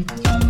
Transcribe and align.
Mm-hmm. 0.00 0.49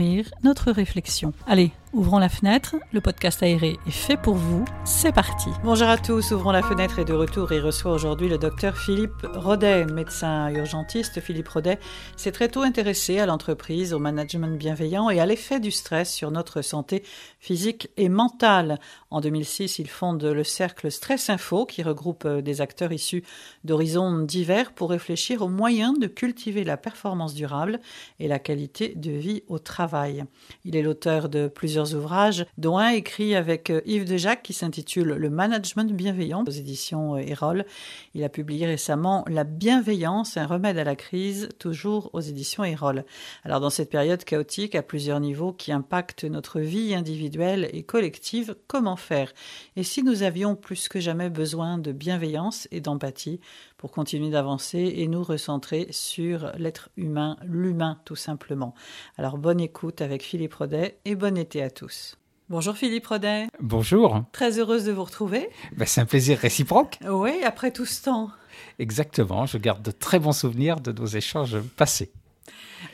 notre 0.43 0.71
réflexion. 0.71 1.33
Allez, 1.47 1.71
Ouvrons 1.93 2.19
la 2.19 2.29
fenêtre, 2.29 2.77
le 2.93 3.01
podcast 3.01 3.43
aéré 3.43 3.77
est 3.85 3.91
fait 3.91 4.15
pour 4.15 4.35
vous, 4.35 4.63
c'est 4.85 5.11
parti. 5.11 5.49
Bonjour 5.61 5.89
à 5.89 5.97
tous, 5.97 6.31
Ouvrons 6.31 6.51
la 6.51 6.63
fenêtre 6.63 6.99
est 6.99 7.05
de 7.05 7.11
retour 7.11 7.51
et 7.51 7.59
reçoit 7.59 7.91
aujourd'hui 7.91 8.29
le 8.29 8.37
docteur 8.37 8.77
Philippe 8.77 9.27
Rodet, 9.35 9.83
médecin 9.83 10.47
urgentiste. 10.51 11.19
Philippe 11.19 11.49
Rodet 11.49 11.79
s'est 12.15 12.31
très 12.31 12.47
tôt 12.47 12.61
intéressé 12.61 13.19
à 13.19 13.25
l'entreprise, 13.25 13.93
au 13.93 13.99
management 13.99 14.57
bienveillant 14.57 15.09
et 15.09 15.19
à 15.19 15.25
l'effet 15.25 15.59
du 15.59 15.69
stress 15.69 16.13
sur 16.13 16.31
notre 16.31 16.61
santé 16.61 17.03
physique 17.41 17.89
et 17.97 18.07
mentale. 18.07 18.79
En 19.09 19.19
2006, 19.19 19.79
il 19.79 19.89
fonde 19.89 20.23
le 20.23 20.45
cercle 20.45 20.89
Stress 20.89 21.29
Info 21.29 21.65
qui 21.65 21.83
regroupe 21.83 22.25
des 22.25 22.61
acteurs 22.61 22.93
issus 22.93 23.25
d'horizons 23.65 24.19
divers 24.19 24.71
pour 24.71 24.91
réfléchir 24.91 25.41
aux 25.41 25.49
moyens 25.49 25.99
de 25.99 26.07
cultiver 26.07 26.63
la 26.63 26.77
performance 26.77 27.33
durable 27.33 27.81
et 28.21 28.29
la 28.29 28.39
qualité 28.39 28.93
de 28.95 29.11
vie 29.11 29.43
au 29.49 29.59
travail. 29.59 30.23
Il 30.63 30.77
est 30.77 30.83
l'auteur 30.83 31.27
de 31.27 31.49
plusieurs 31.49 31.80
ouvrages, 31.85 32.45
dont 32.57 32.77
un 32.77 32.89
écrit 32.89 33.35
avec 33.35 33.69
euh, 33.69 33.81
Yves 33.85 34.05
Dejac 34.05 34.41
qui 34.43 34.53
s'intitule 34.53 35.09
Le 35.09 35.29
management 35.29 35.91
bienveillant 35.91 36.43
aux 36.47 36.51
éditions 36.51 37.15
euh, 37.15 37.19
Erol. 37.19 37.65
Il 38.13 38.23
a 38.23 38.29
publié 38.29 38.65
récemment 38.65 39.25
La 39.27 39.43
bienveillance, 39.43 40.37
un 40.37 40.45
remède 40.45 40.77
à 40.77 40.83
la 40.83 40.95
crise, 40.95 41.49
toujours 41.59 42.09
aux 42.13 42.21
éditions 42.21 42.63
Erol. 42.63 43.05
Alors 43.43 43.59
dans 43.59 43.69
cette 43.69 43.89
période 43.89 44.23
chaotique 44.23 44.75
à 44.75 44.83
plusieurs 44.83 45.19
niveaux 45.19 45.53
qui 45.53 45.71
impacte 45.71 46.23
notre 46.23 46.59
vie 46.59 46.93
individuelle 46.93 47.69
et 47.73 47.83
collective, 47.83 48.55
comment 48.67 48.95
faire? 48.95 49.33
Et 49.75 49.83
si 49.83 50.03
nous 50.03 50.23
avions 50.23 50.55
plus 50.55 50.87
que 50.87 50.99
jamais 50.99 51.29
besoin 51.29 51.77
de 51.77 51.91
bienveillance 51.91 52.67
et 52.71 52.81
d'empathie 52.81 53.39
pour 53.81 53.91
continuer 53.91 54.29
d'avancer 54.29 54.93
et 54.95 55.07
nous 55.07 55.23
recentrer 55.23 55.87
sur 55.89 56.51
l'être 56.55 56.89
humain, 56.97 57.35
l'humain 57.43 57.99
tout 58.05 58.15
simplement. 58.15 58.75
Alors 59.17 59.39
bonne 59.39 59.59
écoute 59.59 60.01
avec 60.01 60.21
Philippe 60.21 60.53
Rodet 60.53 60.99
et 61.03 61.15
bon 61.15 61.35
été 61.35 61.63
à 61.63 61.71
tous. 61.71 62.15
Bonjour 62.47 62.75
Philippe 62.75 63.07
Rodet. 63.07 63.47
Bonjour. 63.59 64.23
Très 64.33 64.59
heureuse 64.59 64.85
de 64.85 64.91
vous 64.91 65.03
retrouver. 65.03 65.49
Ben, 65.75 65.85
c'est 65.85 65.99
un 65.99 66.05
plaisir 66.05 66.37
réciproque. 66.37 66.99
Oui, 67.09 67.41
après 67.43 67.71
tout 67.71 67.85
ce 67.85 68.03
temps. 68.03 68.29
Exactement, 68.77 69.47
je 69.47 69.57
garde 69.57 69.81
de 69.81 69.91
très 69.91 70.19
bons 70.19 70.31
souvenirs 70.31 70.79
de 70.79 70.91
nos 70.91 71.07
échanges 71.07 71.59
passés 71.75 72.11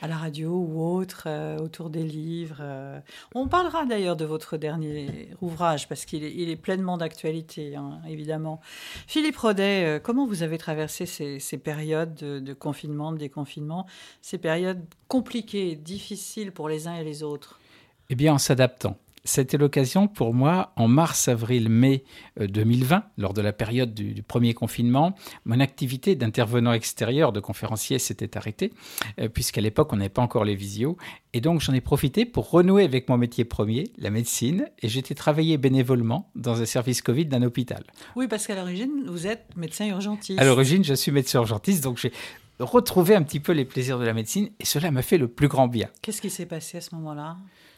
à 0.02 0.08
la 0.08 0.18
radio 0.18 0.52
ou 0.52 0.84
autre, 0.84 1.24
euh, 1.28 1.58
autour 1.58 1.90
des 1.90 2.04
livres. 2.04 2.58
Euh. 2.62 3.00
On 3.36 3.48
parlera 3.48 3.86
d'ailleurs 3.86 4.16
de 4.16 4.26
votre 4.26 4.58
dernier 4.58 5.30
ouvrage 5.42 5.88
parce 5.88 6.06
qu'il 6.06 6.24
est, 6.24 6.56
pleinement 6.56 6.98
d'actualité, 6.98 7.76
hein, 7.76 8.00
évidemment. 8.08 8.60
Philippe 9.08 9.38
Rodet, 9.38 9.86
euh, 9.86 10.00
comment 10.00 10.26
vous 10.26 10.44
avez 10.44 10.58
traversé 10.58 11.06
ces, 11.06 11.58
périodes 11.58 12.16
de, 12.16 12.40
de, 12.40 12.54
confinement, 12.54 13.12
de 13.12 13.18
déconfinement, 13.18 13.86
ces 14.22 14.38
périodes 14.38 14.84
compliquées, 15.08 15.76
difficiles 15.76 16.52
pour 16.52 16.70
les 16.70 16.88
uns 16.88 16.96
et 16.96 17.04
les 17.04 17.24
autres? 17.24 17.60
Eh 18.10 18.16
bien, 18.16 18.34
en 18.34 18.38
s'adaptant 18.38 18.98
c'était 19.28 19.58
l'occasion 19.58 20.08
pour 20.08 20.34
moi, 20.34 20.72
en 20.78 20.88
mars, 20.88 21.28
avril, 21.28 21.70
mai 21.70 22.04
2020, 22.40 22.96
euh, 22.96 23.00
lors 23.18 23.34
de 23.34 23.42
la 23.42 23.52
période 23.52 23.94
du, 23.94 24.24
premier 24.24 24.54
confinement, 24.54 25.16
mon 25.46 25.60
activité 25.60 26.16
d'intervenant 26.16 26.74
extérieur, 26.74 27.32
de 27.32 27.40
conférencier, 27.40 28.00
s'était 28.00 28.38
arrêtée, 28.38 28.72
euh, 29.20 29.28
puisqu'à 29.28 29.62
l'époque, 29.62 29.92
on 29.92 29.98
n'avait 29.98 30.10
pas 30.10 30.22
encore 30.22 30.46
les 30.46 30.56
visios. 30.56 30.98
Et 31.34 31.42
donc, 31.42 31.62
j'en 31.62 31.74
ai 31.74 31.82
profité 31.82 32.26
pour 32.26 32.50
renouer 32.50 32.84
avec 32.84 33.10
mon 33.10 33.18
métier 33.18 33.44
premier, 33.44 33.92
la 33.98 34.10
médecine, 34.10 34.70
et 34.82 34.88
j'étais 34.88 35.14
travaillé 35.14 35.58
bénévolement 35.58 36.32
dans 36.36 36.62
un 36.62 36.66
service 36.66 37.02
Covid 37.02 37.26
d'un 37.26 37.44
hôpital. 37.44 37.84
Oui, 38.16 38.28
parce 38.28 38.48
qu'à 38.48 38.56
l'origine, 38.56 39.04
vous 39.08 39.28
êtes 39.28 39.56
médecin 39.58 39.88
urgentiste. 39.88 40.40
À 40.40 40.46
l'origine, 40.46 40.84
je 40.84 40.94
suis 40.94 41.12
médecin 41.12 41.40
urgentiste, 41.40 41.84
donc 41.84 41.98
j'ai 41.98 42.14
retrouvé 42.60 43.14
un 43.14 43.24
petit 43.24 43.40
peu 43.40 43.52
les 43.52 43.66
plaisirs 43.66 44.00
de 44.00 44.06
la 44.06 44.14
médecine, 44.14 44.50
et 44.60 44.66
cela 44.66 44.90
m'a 44.90 45.02
fait 45.02 45.18
le 45.18 45.28
plus 45.28 45.48
grand 45.48 45.68
bien. 45.68 45.90
Qu'est-ce 46.02 46.22
qui 46.22 46.30
s'est 46.30 46.46
passé 46.46 46.78
à 46.78 46.82
ce 46.82 46.96
moment-là? 46.96 47.38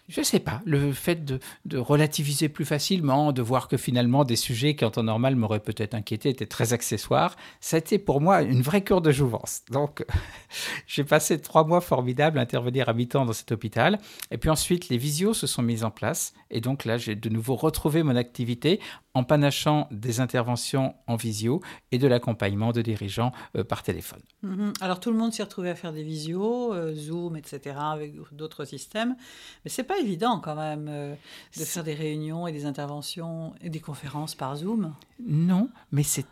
Je 0.10 0.22
ne 0.22 0.26
sais 0.26 0.40
pas, 0.40 0.62
le 0.66 0.92
fait 0.92 1.24
de, 1.24 1.40
relativiser 1.78 2.50
plus 2.50 2.66
facilement, 2.66 3.32
de 3.32 3.42
voir 3.44 3.68
que 3.68 3.78
finalement 3.78 4.24
des 4.24 4.36
sujets 4.36 4.76
qui 4.76 4.84
en 4.84 4.90
temps 4.90 5.04
normal 5.04 5.36
m'auraient 5.36 5.60
peut-être 5.60 5.94
inquiété 5.94 6.30
étaient 6.30 6.48
très 6.48 6.74
accessoires, 6.74 7.36
ça 7.62 7.76
a 7.76 7.80
été 7.80 8.00
pour 8.00 8.20
moi 8.20 8.42
une 8.42 8.62
vraie 8.62 8.84
cure 8.84 9.02
de 9.02 9.12
jouvence. 9.12 9.62
Donc 9.70 10.04
j'ai 10.88 11.04
passé 11.04 11.40
trois 11.40 11.64
mois 11.64 11.80
formidables 11.80 12.40
à 12.40 12.42
intervenir 12.42 12.90
à 12.90 12.94
mi-temps 12.94 13.26
dans 13.26 13.34
cet 13.34 13.52
hôpital. 13.52 14.00
Et 14.32 14.38
puis 14.38 14.50
ensuite, 14.50 14.90
les 14.90 14.98
visios 14.98 15.36
se 15.36 15.46
sont 15.46 15.62
mises 15.62 15.84
en 15.84 15.92
place. 15.92 16.34
Et 16.50 16.60
donc 16.60 16.86
là, 16.86 16.98
j'ai 16.98 17.16
de 17.16 17.30
nouveau 17.30 17.56
retrouvé 17.56 18.02
mon 18.02 18.16
activité 18.16 18.80
en 19.20 19.26
panachant 19.26 19.90
des 19.92 20.22
interventions 20.22 20.96
en 21.06 21.18
visio 21.18 21.62
et 21.92 21.98
de 21.98 22.08
l'accompagnement 22.08 22.72
de 22.72 22.82
dirigeants 22.82 23.34
euh, 23.58 23.66
par 23.66 23.84
téléphone. 23.84 24.22
Mhm. 24.44 24.72
Alors 24.80 25.02
tout 25.02 25.12
le 25.12 25.18
monde 25.18 25.34
s'est 25.34 25.44
retrouvé 25.44 25.70
à 25.70 25.76
faire 25.76 25.92
des 25.92 26.04
visios, 26.04 26.74
euh, 26.74 26.96
Zoom, 26.96 27.36
etc., 27.36 27.76
avec 27.80 28.14
d'autres 28.32 28.64
systèmes. 28.64 29.18
Mais 29.66 29.70
c'est 29.70 29.84
pas 29.84 30.00
évident 30.00 30.40
quand 30.40 30.56
même 30.56 30.88
euh, 30.88 31.16
de 31.58 31.64
faire 31.66 31.84
des 31.84 31.96
réunions 31.96 32.48
et 32.48 32.54
des 32.54 32.66
interventions 32.66 33.54
et 33.62 33.70
des 33.70 33.82
conférences 33.82 34.36
par 34.36 34.56
Zoom. 34.56 34.96
Non, 35.28 35.70
mais 35.92 36.04
c'est 36.04 36.26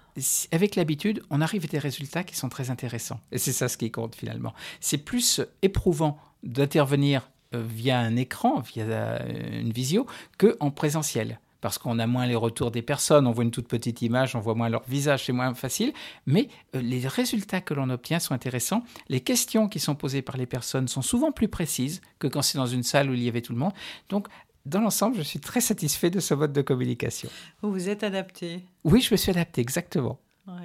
avec 0.53 0.77
l'habitude, 0.77 1.21
on 1.29 1.41
arrive 1.41 1.65
à 1.65 1.67
des 1.67 1.79
résultats 1.79 2.23
qui 2.23 2.37
sont 2.37 2.47
très 2.47 2.69
intéressants. 2.69 3.19
Et 3.33 3.37
c'est 3.37 3.51
ça 3.51 3.67
ce 3.67 3.77
qui 3.77 3.91
compte 3.91 4.15
finalement. 4.15 4.53
C'est 4.79 4.97
plus 4.97 5.41
éprouvant 5.61 6.17
d'intervenir 6.41 7.29
via 7.51 7.99
un 7.99 8.15
écran, 8.15 8.61
via 8.61 9.25
une 9.27 9.73
visio, 9.73 10.07
que 10.37 10.55
en 10.61 10.71
présentiel 10.71 11.39
parce 11.61 11.77
qu'on 11.77 11.99
a 11.99 12.07
moins 12.07 12.25
les 12.25 12.35
retours 12.35 12.71
des 12.71 12.81
personnes, 12.81 13.27
on 13.27 13.31
voit 13.31 13.43
une 13.43 13.51
toute 13.51 13.67
petite 13.67 14.01
image, 14.01 14.35
on 14.35 14.39
voit 14.39 14.55
moins 14.55 14.69
leur 14.69 14.83
visage, 14.87 15.25
c'est 15.25 15.33
moins 15.33 15.53
facile, 15.53 15.93
mais 16.25 16.47
euh, 16.75 16.81
les 16.81 17.07
résultats 17.07 17.61
que 17.61 17.73
l'on 17.73 17.89
obtient 17.89 18.19
sont 18.19 18.33
intéressants. 18.33 18.83
Les 19.09 19.21
questions 19.21 19.67
qui 19.67 19.79
sont 19.79 19.95
posées 19.95 20.21
par 20.21 20.37
les 20.37 20.45
personnes 20.45 20.87
sont 20.87 21.01
souvent 21.01 21.31
plus 21.31 21.47
précises 21.47 22.01
que 22.19 22.27
quand 22.27 22.41
c'est 22.41 22.57
dans 22.57 22.65
une 22.65 22.83
salle 22.83 23.09
où 23.09 23.13
il 23.13 23.23
y 23.23 23.29
avait 23.29 23.41
tout 23.41 23.53
le 23.53 23.59
monde. 23.59 23.73
Donc, 24.09 24.27
dans 24.65 24.81
l'ensemble, 24.81 25.15
je 25.15 25.21
suis 25.21 25.39
très 25.39 25.61
satisfait 25.61 26.09
de 26.09 26.19
ce 26.19 26.33
mode 26.33 26.51
de 26.51 26.61
communication. 26.61 27.29
Vous 27.61 27.71
vous 27.71 27.89
êtes 27.89 28.03
adapté 28.03 28.63
Oui, 28.83 29.01
je 29.01 29.13
me 29.13 29.17
suis 29.17 29.31
adapté, 29.31 29.61
exactement 29.61 30.19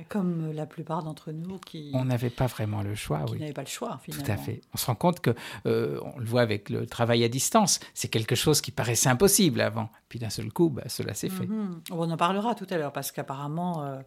comme 0.09 0.51
euh, 0.51 0.53
la 0.53 0.67
plupart 0.67 1.03
d'entre 1.03 1.33
nous 1.33 1.59
qui... 1.59 1.91
On 1.95 2.05
n'avait 2.05 2.31
pas 2.31 2.47
vraiment 2.47 2.83
le 2.83 2.95
choix, 2.95 3.25
qui 3.25 3.33
oui. 3.33 3.41
n'avait 3.41 3.53
pas 3.53 3.63
le 3.63 3.69
choix, 3.69 3.99
finalement. 4.03 4.25
Tout 4.25 4.31
à 4.31 4.37
fait. 4.37 4.61
On 4.75 4.77
se 4.77 4.87
rend 4.87 4.95
compte 4.95 5.21
que, 5.21 5.35
euh, 5.67 6.01
on 6.15 6.19
le 6.19 6.25
voit 6.25 6.43
avec 6.43 6.71
le 6.71 6.87
travail 6.87 7.25
à 7.25 7.29
distance, 7.29 7.81
c'est 7.95 8.09
quelque 8.09 8.35
chose 8.35 8.61
qui 8.61 8.71
paraissait 8.71 9.09
impossible 9.09 9.61
avant. 9.61 9.91
Puis 10.09 10.19
d'un 10.19 10.31
seul 10.31 10.53
coup, 10.53 10.69
bah, 10.69 10.85
cela 10.89 11.15
s'est 11.15 11.29
fait. 11.29 11.47
Mhm. 11.47 11.83
On 11.91 12.11
en 12.11 12.17
parlera 12.17 12.55
tout 12.55 12.67
à 12.71 12.77
l'heure, 12.77 12.93
parce 12.93 13.13
qu'apparemment, 13.13 13.85
euh, 13.85 14.01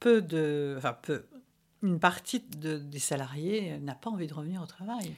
peu 0.00 0.20
de... 0.20 0.74
Enfin, 0.76 0.96
peu 1.00 1.24
une 1.82 1.98
partie 1.98 2.40
des 2.40 2.98
salariés 2.98 3.78
n'a 3.78 3.94
pas 3.94 4.10
envie 4.10 4.26
de 4.26 4.34
revenir 4.34 4.62
au 4.62 4.66
travail. 4.66 5.14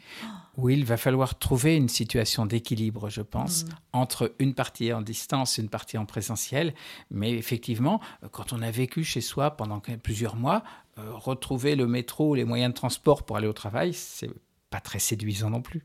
Oui, 0.57 0.75
il 0.75 0.85
va 0.85 0.97
falloir 0.97 1.39
trouver 1.39 1.77
une 1.77 1.89
situation 1.89 2.47
d'équilibre, 2.47 3.09
je 3.09 3.23
pense, 3.23 3.65
mm. 3.65 3.69
entre 3.93 4.35
une 4.39 4.55
partie 4.55 4.93
en 4.93 5.01
distance 5.01 5.59
et 5.59 5.63
une 5.63 5.69
partie 5.69 5.99
en 5.99 6.05
présentiel. 6.05 6.75
Mais 7.11 7.33
effectivement, 7.33 8.01
quand 8.33 8.53
on 8.53 8.61
a 8.63 8.71
vécu 8.71 9.05
chez 9.05 9.21
soi 9.21 9.53
pendant 9.53 9.81
plusieurs 10.03 10.37
mois, 10.37 10.63
euh, 10.99 11.13
retrouver 11.15 11.77
le 11.77 11.87
métro, 11.87 12.35
les 12.35 12.45
moyens 12.45 12.73
de 12.73 12.77
transport 12.77 13.23
pour 13.23 13.37
aller 13.37 13.47
au 13.47 13.53
travail, 13.53 13.95
c'est 13.95 14.31
pas 14.71 14.81
très 14.81 14.99
séduisant 14.99 15.51
non 15.51 15.63
plus. 15.63 15.85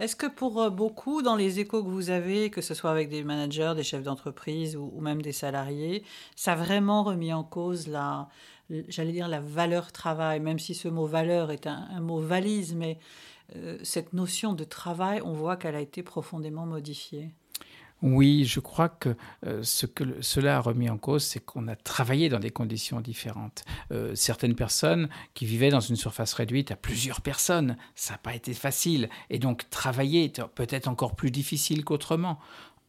Est-ce 0.00 0.16
que 0.16 0.26
pour 0.26 0.62
euh, 0.62 0.70
beaucoup, 0.70 1.20
dans 1.20 1.36
les 1.36 1.60
échos 1.60 1.82
que 1.82 1.88
vous 1.88 2.08
avez, 2.08 2.48
que 2.48 2.62
ce 2.62 2.72
soit 2.72 2.90
avec 2.90 3.10
des 3.10 3.22
managers, 3.24 3.74
des 3.76 3.82
chefs 3.82 4.02
d'entreprise 4.02 4.76
ou, 4.76 4.90
ou, 4.94 5.00
même 5.02 5.20
des 5.20 5.32
salariés, 5.32 6.02
ça 6.34 6.52
a 6.52 6.56
vraiment 6.56 7.02
remis 7.02 7.32
en 7.32 7.44
cause 7.44 7.88
la, 7.88 8.28
j'allais 8.88 9.12
dire 9.12 9.28
la 9.28 9.40
valeur 9.40 9.92
travail, 9.92 10.40
même 10.40 10.58
si 10.58 10.74
ce 10.74 10.88
mot 10.88 11.06
valeur 11.06 11.50
est 11.50 11.66
un, 11.66 12.00
mot 12.00 12.20
valise, 12.20 12.74
mais 12.74 12.98
euh, 13.56 13.78
cette 13.82 14.12
notion 14.12 14.52
de 14.52 14.64
travail, 14.64 15.20
on 15.24 15.32
voit 15.32 15.56
qu'elle 15.56 15.76
a 15.76 15.80
été 15.80 16.02
profondément 16.02 16.66
modifiée. 16.66 17.30
Oui, 18.00 18.44
je 18.44 18.60
crois 18.60 18.88
que 18.88 19.16
euh, 19.44 19.62
ce 19.64 19.84
que 19.84 20.22
cela 20.22 20.58
a 20.58 20.60
remis 20.60 20.88
en 20.88 20.98
cause, 20.98 21.24
c'est 21.24 21.40
qu'on 21.40 21.66
a 21.66 21.74
travaillé 21.74 22.28
dans 22.28 22.38
des 22.38 22.50
conditions 22.50 23.00
différentes. 23.00 23.64
Euh, 23.90 24.14
certaines 24.14 24.54
personnes 24.54 25.08
qui 25.34 25.46
vivaient 25.46 25.70
dans 25.70 25.80
une 25.80 25.96
surface 25.96 26.32
réduite 26.34 26.70
à 26.70 26.76
plusieurs 26.76 27.20
personnes, 27.20 27.76
ça 27.96 28.14
n'a 28.14 28.18
pas 28.18 28.36
été 28.36 28.54
facile. 28.54 29.08
Et 29.30 29.40
donc 29.40 29.68
travailler 29.70 30.24
est 30.24 30.44
peut-être 30.54 30.86
encore 30.86 31.16
plus 31.16 31.32
difficile 31.32 31.84
qu'autrement. 31.84 32.38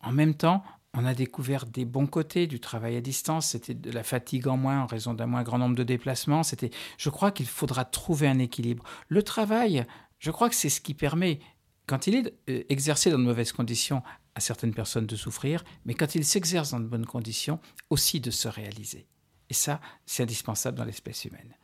En 0.02 0.12
même 0.12 0.36
temps, 0.36 0.64
on 0.94 1.06
a 1.06 1.14
découvert 1.14 1.66
des 1.66 1.86
bons 1.86 2.08
côtés 2.08 2.48
du 2.48 2.60
travail 2.60 2.96
à 2.96 3.02
distance. 3.02 3.50
C'était 3.50 3.74
de 3.74 3.92
la 3.92 4.04
fatigue 4.04 4.48
en 4.48 4.58
moins 4.58 4.82
en 4.82 4.86
raison 4.88 5.14
d'un 5.14 5.28
moins 5.28 5.44
grand 5.44 5.60
nombre 5.60 5.76
de 5.76 5.84
déplacements. 5.84 6.44
C'était, 6.44 6.72
je 6.98 7.10
crois 7.10 7.32
qu'il 7.32 7.46
faudra 7.46 7.86
trouver 7.86 8.28
un 8.28 8.40
équilibre. 8.40 8.84
Le 9.08 9.22
travail, 9.22 9.86
je 10.18 10.32
crois 10.32 10.50
que 10.50 10.56
c'est 10.56 10.70
ce 10.70 10.82
qui 10.82 10.94
permet, 10.94 11.40
quand 11.86 12.08
il 12.08 12.16
est 12.16 12.34
euh, 12.50 12.64
exercé 12.70 13.12
dans 13.12 13.20
de 13.20 13.24
mauvaises 13.24 13.52
conditions, 13.52 14.02
à 14.36 14.40
certaines 14.40 14.74
personnes 14.74 15.06
de 15.06 15.16
souffrir, 15.16 15.64
mais 15.86 15.94
quand 15.94 16.16
il 16.16 16.24
s'exerce 16.24 16.72
dans 16.72 16.80
de 16.80 16.86
bonnes 16.86 17.06
conditions, 17.06 17.60
aussi 17.90 18.20
de 18.20 18.32
se 18.32 18.48
réaliser. 18.48 19.06
Et 19.50 19.54
ça, 19.54 19.82
c'est 20.06 20.24
indispensable 20.24 20.78
dans 20.78 20.86
l'espèce 20.86 21.26
humaine. 21.26 21.56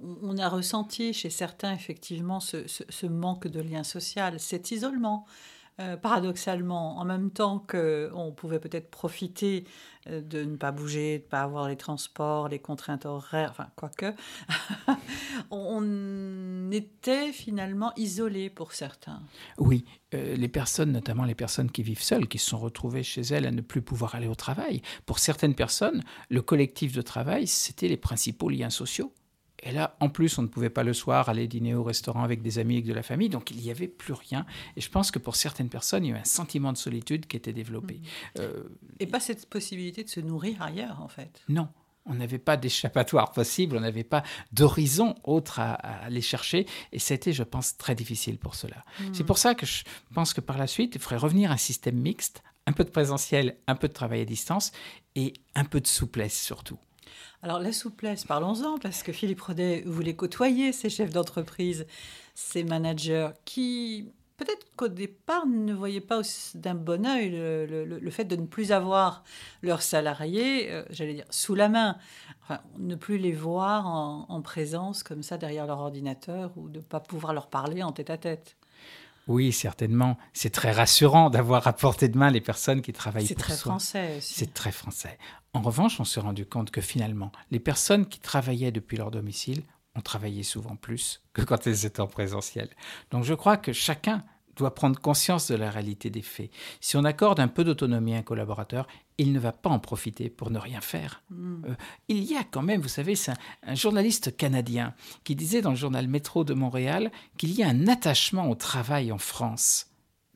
On 0.00 0.36
a 0.38 0.48
ressenti 0.48 1.12
chez 1.12 1.30
certains 1.30 1.72
effectivement 1.72 2.40
ce 2.40 3.06
manque 3.06 3.46
de 3.46 3.60
lien 3.60 3.84
social, 3.84 4.40
cet 4.40 4.70
isolement. 4.70 5.26
Euh, 5.80 5.96
paradoxalement, 5.96 6.98
en 6.98 7.04
même 7.04 7.32
temps 7.32 7.58
qu'on 7.58 8.32
pouvait 8.36 8.60
peut-être 8.60 8.92
profiter 8.92 9.64
euh, 10.08 10.20
de 10.20 10.44
ne 10.44 10.54
pas 10.54 10.70
bouger, 10.70 11.18
de 11.18 11.24
ne 11.24 11.28
pas 11.28 11.42
avoir 11.42 11.68
les 11.68 11.76
transports, 11.76 12.48
les 12.48 12.60
contraintes 12.60 13.06
horaires, 13.06 13.50
enfin, 13.50 13.66
quoique, 13.74 14.14
on 15.50 16.70
était 16.70 17.32
finalement 17.32 17.92
isolé 17.96 18.50
pour 18.50 18.72
certains. 18.72 19.20
Oui, 19.58 19.84
euh, 20.14 20.36
les 20.36 20.46
personnes, 20.46 20.92
notamment 20.92 21.24
les 21.24 21.34
personnes 21.34 21.72
qui 21.72 21.82
vivent 21.82 22.02
seules, 22.02 22.28
qui 22.28 22.38
se 22.38 22.50
sont 22.50 22.58
retrouvées 22.60 23.02
chez 23.02 23.22
elles 23.22 23.46
à 23.46 23.50
ne 23.50 23.60
plus 23.60 23.82
pouvoir 23.82 24.14
aller 24.14 24.28
au 24.28 24.36
travail. 24.36 24.80
Pour 25.06 25.18
certaines 25.18 25.56
personnes, 25.56 26.04
le 26.30 26.40
collectif 26.40 26.92
de 26.92 27.02
travail, 27.02 27.48
c'était 27.48 27.88
les 27.88 27.96
principaux 27.96 28.48
liens 28.48 28.70
sociaux. 28.70 29.12
Et 29.64 29.72
là, 29.72 29.96
en 30.00 30.10
plus, 30.10 30.38
on 30.38 30.42
ne 30.42 30.46
pouvait 30.46 30.70
pas 30.70 30.84
le 30.84 30.92
soir 30.92 31.28
aller 31.28 31.48
dîner 31.48 31.74
au 31.74 31.82
restaurant 31.82 32.22
avec 32.22 32.42
des 32.42 32.58
amis, 32.58 32.74
avec 32.74 32.86
de 32.86 32.92
la 32.92 33.02
famille, 33.02 33.30
donc 33.30 33.50
il 33.50 33.56
n'y 33.56 33.70
avait 33.70 33.88
plus 33.88 34.12
rien. 34.12 34.44
Et 34.76 34.80
je 34.80 34.90
pense 34.90 35.10
que 35.10 35.18
pour 35.18 35.36
certaines 35.36 35.70
personnes, 35.70 36.04
il 36.04 36.10
y 36.10 36.12
a 36.12 36.16
eu 36.16 36.20
un 36.20 36.24
sentiment 36.24 36.72
de 36.72 36.76
solitude 36.76 37.26
qui 37.26 37.36
était 37.36 37.54
développé. 37.54 37.94
Mmh. 37.94 38.40
Euh, 38.40 38.62
et 39.00 39.06
pas 39.06 39.20
cette 39.20 39.46
possibilité 39.48 40.04
de 40.04 40.10
se 40.10 40.20
nourrir 40.20 40.60
ailleurs, 40.60 41.00
en 41.00 41.08
fait. 41.08 41.42
Non, 41.48 41.68
on 42.04 42.14
n'avait 42.14 42.38
pas 42.38 42.58
d'échappatoire 42.58 43.32
possible, 43.32 43.76
on 43.76 43.80
n'avait 43.80 44.04
pas 44.04 44.22
d'horizon 44.52 45.14
autre 45.24 45.60
à, 45.60 45.72
aller 45.72 46.20
chercher. 46.20 46.66
Et 46.92 46.98
c'était, 46.98 47.32
je 47.32 47.42
pense, 47.42 47.78
très 47.78 47.94
difficile 47.94 48.38
pour 48.38 48.54
cela. 48.54 48.84
Mmh. 49.00 49.04
C'est 49.14 49.24
pour 49.24 49.38
ça 49.38 49.54
que 49.54 49.64
je 49.64 49.84
pense 50.14 50.34
que 50.34 50.42
par 50.42 50.58
la 50.58 50.66
suite, 50.66 50.94
il 50.94 51.00
faudrait 51.00 51.16
revenir 51.16 51.50
à 51.50 51.54
un 51.54 51.58
système 51.58 51.96
mixte, 51.96 52.42
un 52.66 52.72
peu 52.72 52.84
de 52.84 52.90
présentiel, 52.90 53.56
un 53.66 53.76
peu 53.76 53.88
de 53.88 53.94
travail 53.94 54.20
à 54.20 54.24
distance 54.26 54.72
et 55.16 55.32
un 55.54 55.64
peu 55.64 55.80
de 55.80 55.86
souplesse 55.86 56.38
surtout. 56.38 56.78
Alors 57.44 57.58
la 57.58 57.72
souplesse, 57.72 58.24
parlons-en, 58.24 58.78
parce 58.78 59.02
que 59.02 59.12
Philippe 59.12 59.42
Rodet 59.42 59.82
voulait 59.84 60.16
côtoyer 60.16 60.72
ces 60.72 60.88
chefs 60.88 61.10
d'entreprise, 61.10 61.86
ces 62.34 62.64
managers 62.64 63.28
qui, 63.44 64.08
peut-être 64.38 64.66
qu'au 64.76 64.88
départ, 64.88 65.44
ne 65.44 65.74
voyaient 65.74 66.00
pas 66.00 66.22
d'un 66.54 66.74
bon 66.74 67.04
oeil 67.04 67.28
le, 67.28 68.10
fait 68.10 68.24
de 68.24 68.36
ne 68.36 68.46
plus 68.46 68.72
avoir 68.72 69.24
leurs 69.60 69.82
salariés, 69.82 70.72
euh, 70.72 70.84
j'allais 70.88 71.12
dire, 71.12 71.26
sous 71.28 71.54
la 71.54 71.68
main. 71.68 71.98
ne 72.78 72.94
plus 72.94 73.18
les 73.18 73.32
voir 73.32 73.86
en, 73.86 74.40
présence 74.40 75.02
comme 75.02 75.22
ça 75.22 75.36
derrière 75.36 75.66
leur 75.66 75.80
ordinateur 75.80 76.50
ou 76.56 76.70
de 76.70 76.78
ne 76.78 76.82
pas 76.82 77.00
pouvoir 77.00 77.34
leur 77.34 77.48
parler 77.48 77.82
en 77.82 77.92
tête 77.92 78.08
à 78.08 78.16
tête. 78.16 78.56
Oui, 79.26 79.52
certainement. 79.52 80.18
C'est 80.32 80.50
très 80.50 80.72
rassurant 80.72 81.30
d'avoir 81.30 81.66
à 81.66 81.72
portée 81.72 82.08
de 82.08 82.18
main 82.18 82.30
les 82.30 82.40
personnes 82.40 82.82
qui 82.82 82.92
travaillent 82.92 83.26
pour 83.26 83.44
soi. 83.44 83.46
C'est 83.46 83.54
très 83.54 83.56
français 83.56 84.14
aussi. 84.18 84.34
C'est 84.34 84.54
très 84.54 84.72
français. 84.72 85.18
En 85.52 85.62
revanche, 85.62 86.00
on 86.00 86.04
s'est 86.04 86.20
rendu 86.20 86.46
compte 86.46 86.70
que 86.70 86.80
finalement, 86.80 87.32
les 87.50 87.60
personnes 87.60 88.06
qui 88.06 88.20
travaillaient 88.20 88.72
depuis 88.72 88.96
leur 88.96 89.10
domicile 89.10 89.62
ont 89.94 90.00
travaillé 90.00 90.42
souvent 90.42 90.76
plus 90.76 91.22
que 91.32 91.42
quand 91.42 91.66
elles 91.66 91.86
étaient 91.86 92.00
en 92.00 92.06
présentiel. 92.06 92.68
Donc 93.10 93.24
je 93.24 93.34
crois 93.34 93.56
que 93.56 93.72
chacun 93.72 94.24
doit 94.56 94.74
prendre 94.74 94.98
conscience 95.00 95.48
de 95.50 95.56
la 95.56 95.70
réalité 95.70 96.10
des 96.10 96.22
faits. 96.22 96.50
Si 96.80 96.96
on 96.96 97.04
accorde 97.04 97.40
un 97.40 97.48
peu 97.48 97.64
d'autonomie 97.64 98.14
à 98.14 98.18
un 98.18 98.22
collaborateur, 98.22 98.86
il 99.18 99.32
ne 99.32 99.38
va 99.38 99.52
pas 99.52 99.70
en 99.70 99.78
profiter 99.78 100.30
pour 100.30 100.50
ne 100.50 100.58
rien 100.58 100.80
faire. 100.80 101.22
Hmm. 101.30 101.64
Euh, 101.66 101.74
il 102.08 102.24
y 102.24 102.36
a 102.36 102.44
quand 102.44 102.62
même, 102.62 102.80
vous 102.80 102.88
savez, 102.88 103.14
c'est 103.14 103.32
un, 103.62 103.74
journaliste 103.74 104.36
canadien 104.36 104.94
qui 105.24 105.36
disait 105.36 105.62
dans 105.62 105.70
le 105.70 105.76
journal 105.76 106.08
Métro 106.08 106.44
de 106.44 106.54
Montréal 106.54 107.10
qu'il 107.38 107.52
y 107.52 107.62
a 107.62 107.68
un 107.68 107.86
attachement 107.88 108.50
au 108.50 108.54
travail 108.54 109.12
en 109.12 109.18
France. 109.18 109.86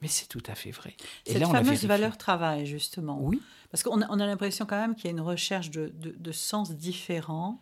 Mais 0.00 0.08
c'est 0.08 0.26
tout 0.26 0.42
à 0.46 0.54
fait 0.54 0.70
vrai. 0.70 0.96
Et 1.26 1.32
Cette 1.32 1.46
fameuse 1.46 1.84
valeur 1.84 2.16
travail, 2.16 2.66
justement. 2.66 3.18
Oui. 3.20 3.42
Parce 3.70 3.82
qu'on 3.82 4.00
a, 4.00 4.06
on 4.10 4.20
a 4.20 4.26
l'impression 4.26 4.64
quand 4.64 4.80
même 4.80 4.94
qu'il 4.94 5.06
y 5.06 5.08
a 5.08 5.10
une 5.10 5.20
recherche 5.20 5.70
de, 5.70 5.92
de 5.96 6.32
sens 6.32 6.70
différent 6.70 7.60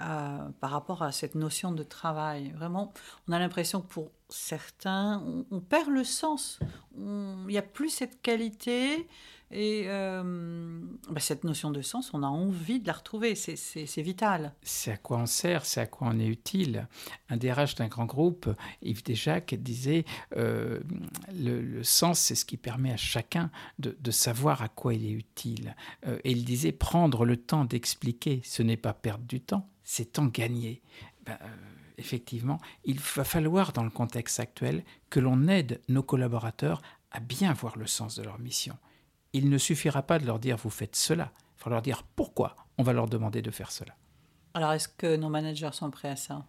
euh, 0.00 0.48
par 0.60 0.70
rapport 0.70 1.02
à 1.02 1.12
cette 1.12 1.34
notion 1.34 1.70
de 1.70 1.82
travail. 1.82 2.50
Vraiment, 2.56 2.94
on 3.28 3.32
a 3.32 3.38
l'impression 3.38 3.82
que 3.82 3.88
pour 3.88 4.10
certains, 4.30 5.22
on, 5.50 5.60
perd 5.60 5.90
le 5.90 6.02
sens. 6.02 6.60
Il 6.96 7.46
n'y 7.46 7.58
a 7.58 7.62
plus 7.62 7.90
cette 7.90 8.22
qualité 8.22 9.06
et 9.52 9.84
euh, 9.86 10.80
bah, 11.10 11.20
cette 11.20 11.44
notion 11.44 11.70
de 11.70 11.82
sens, 11.82 12.12
on 12.14 12.22
a 12.22 12.26
envie 12.26 12.80
de 12.80 12.86
la 12.86 12.94
retrouver. 12.94 13.34
C'est 13.34 14.02
vital. 14.02 14.54
C'est 14.62 14.92
à 14.92 14.96
quoi 14.96 15.18
on 15.18 15.26
sert, 15.26 15.64
c'est 15.64 15.80
à 15.80 15.86
quoi 15.86 16.08
on 16.10 16.18
est 16.18 16.26
utile. 16.26 16.88
Un 17.28 17.36
DRH 17.36 17.74
d'un 17.74 17.88
grand 17.88 18.06
groupe, 18.06 18.48
Yves 18.82 19.04
Desjacques, 19.04 19.54
disait 19.54 20.04
euh, 20.36 20.80
le, 21.34 21.82
sens, 21.82 22.18
c'est 22.18 22.34
ce 22.34 22.44
qui 22.44 22.56
permet 22.56 22.92
à 22.92 22.96
chacun 22.96 23.50
de, 23.78 24.10
savoir 24.10 24.62
à 24.62 24.68
quoi 24.68 24.94
il 24.94 25.06
est 25.06 25.12
utile. 25.12 25.74
et 26.06 26.30
il 26.30 26.44
disait 26.44 26.72
prendre 26.72 27.24
le 27.24 27.36
temps 27.36 27.64
d'expliquer, 27.64 28.40
ce 28.44 28.62
n'est 28.62 28.76
pas 28.76 28.92
perdre 28.92 29.24
du 29.24 29.40
temps 29.40 29.68
c'est 29.84 30.12
temps 30.12 30.26
gagné. 30.26 30.82
Ben, 31.26 31.38
euh, 31.42 31.46
effectivement, 31.98 32.60
il 32.84 32.98
va 32.98 33.24
falloir, 33.24 33.72
dans 33.72 33.84
le 33.84 33.90
contexte 33.90 34.40
actuel, 34.40 34.84
que 35.10 35.20
l'on 35.20 35.48
aide 35.48 35.80
nos 35.88 36.02
collaborateurs 36.02 36.82
à 37.10 37.20
bien 37.20 37.52
voir 37.52 37.76
le 37.76 37.86
sens 37.86 38.16
de 38.16 38.22
leur 38.22 38.38
mission. 38.38 38.76
Il 39.32 39.48
ne 39.48 39.58
suffira 39.58 40.02
pas 40.02 40.18
de 40.18 40.26
leur 40.26 40.38
dire 40.38 40.56
vous 40.56 40.70
faites 40.70 40.96
cela, 40.96 41.32
il 41.58 41.62
faut 41.62 41.70
leur 41.70 41.82
dire 41.82 42.02
pourquoi 42.16 42.56
on 42.78 42.82
va 42.82 42.92
leur 42.92 43.06
demander 43.06 43.42
de 43.42 43.50
faire 43.50 43.70
cela. 43.70 43.94
Alors 44.54 44.72
est-ce 44.72 44.88
que 44.88 45.16
nos 45.16 45.28
managers 45.28 45.72
sont 45.72 45.90
prêts 45.90 46.10
à 46.10 46.16
ça? 46.16 46.44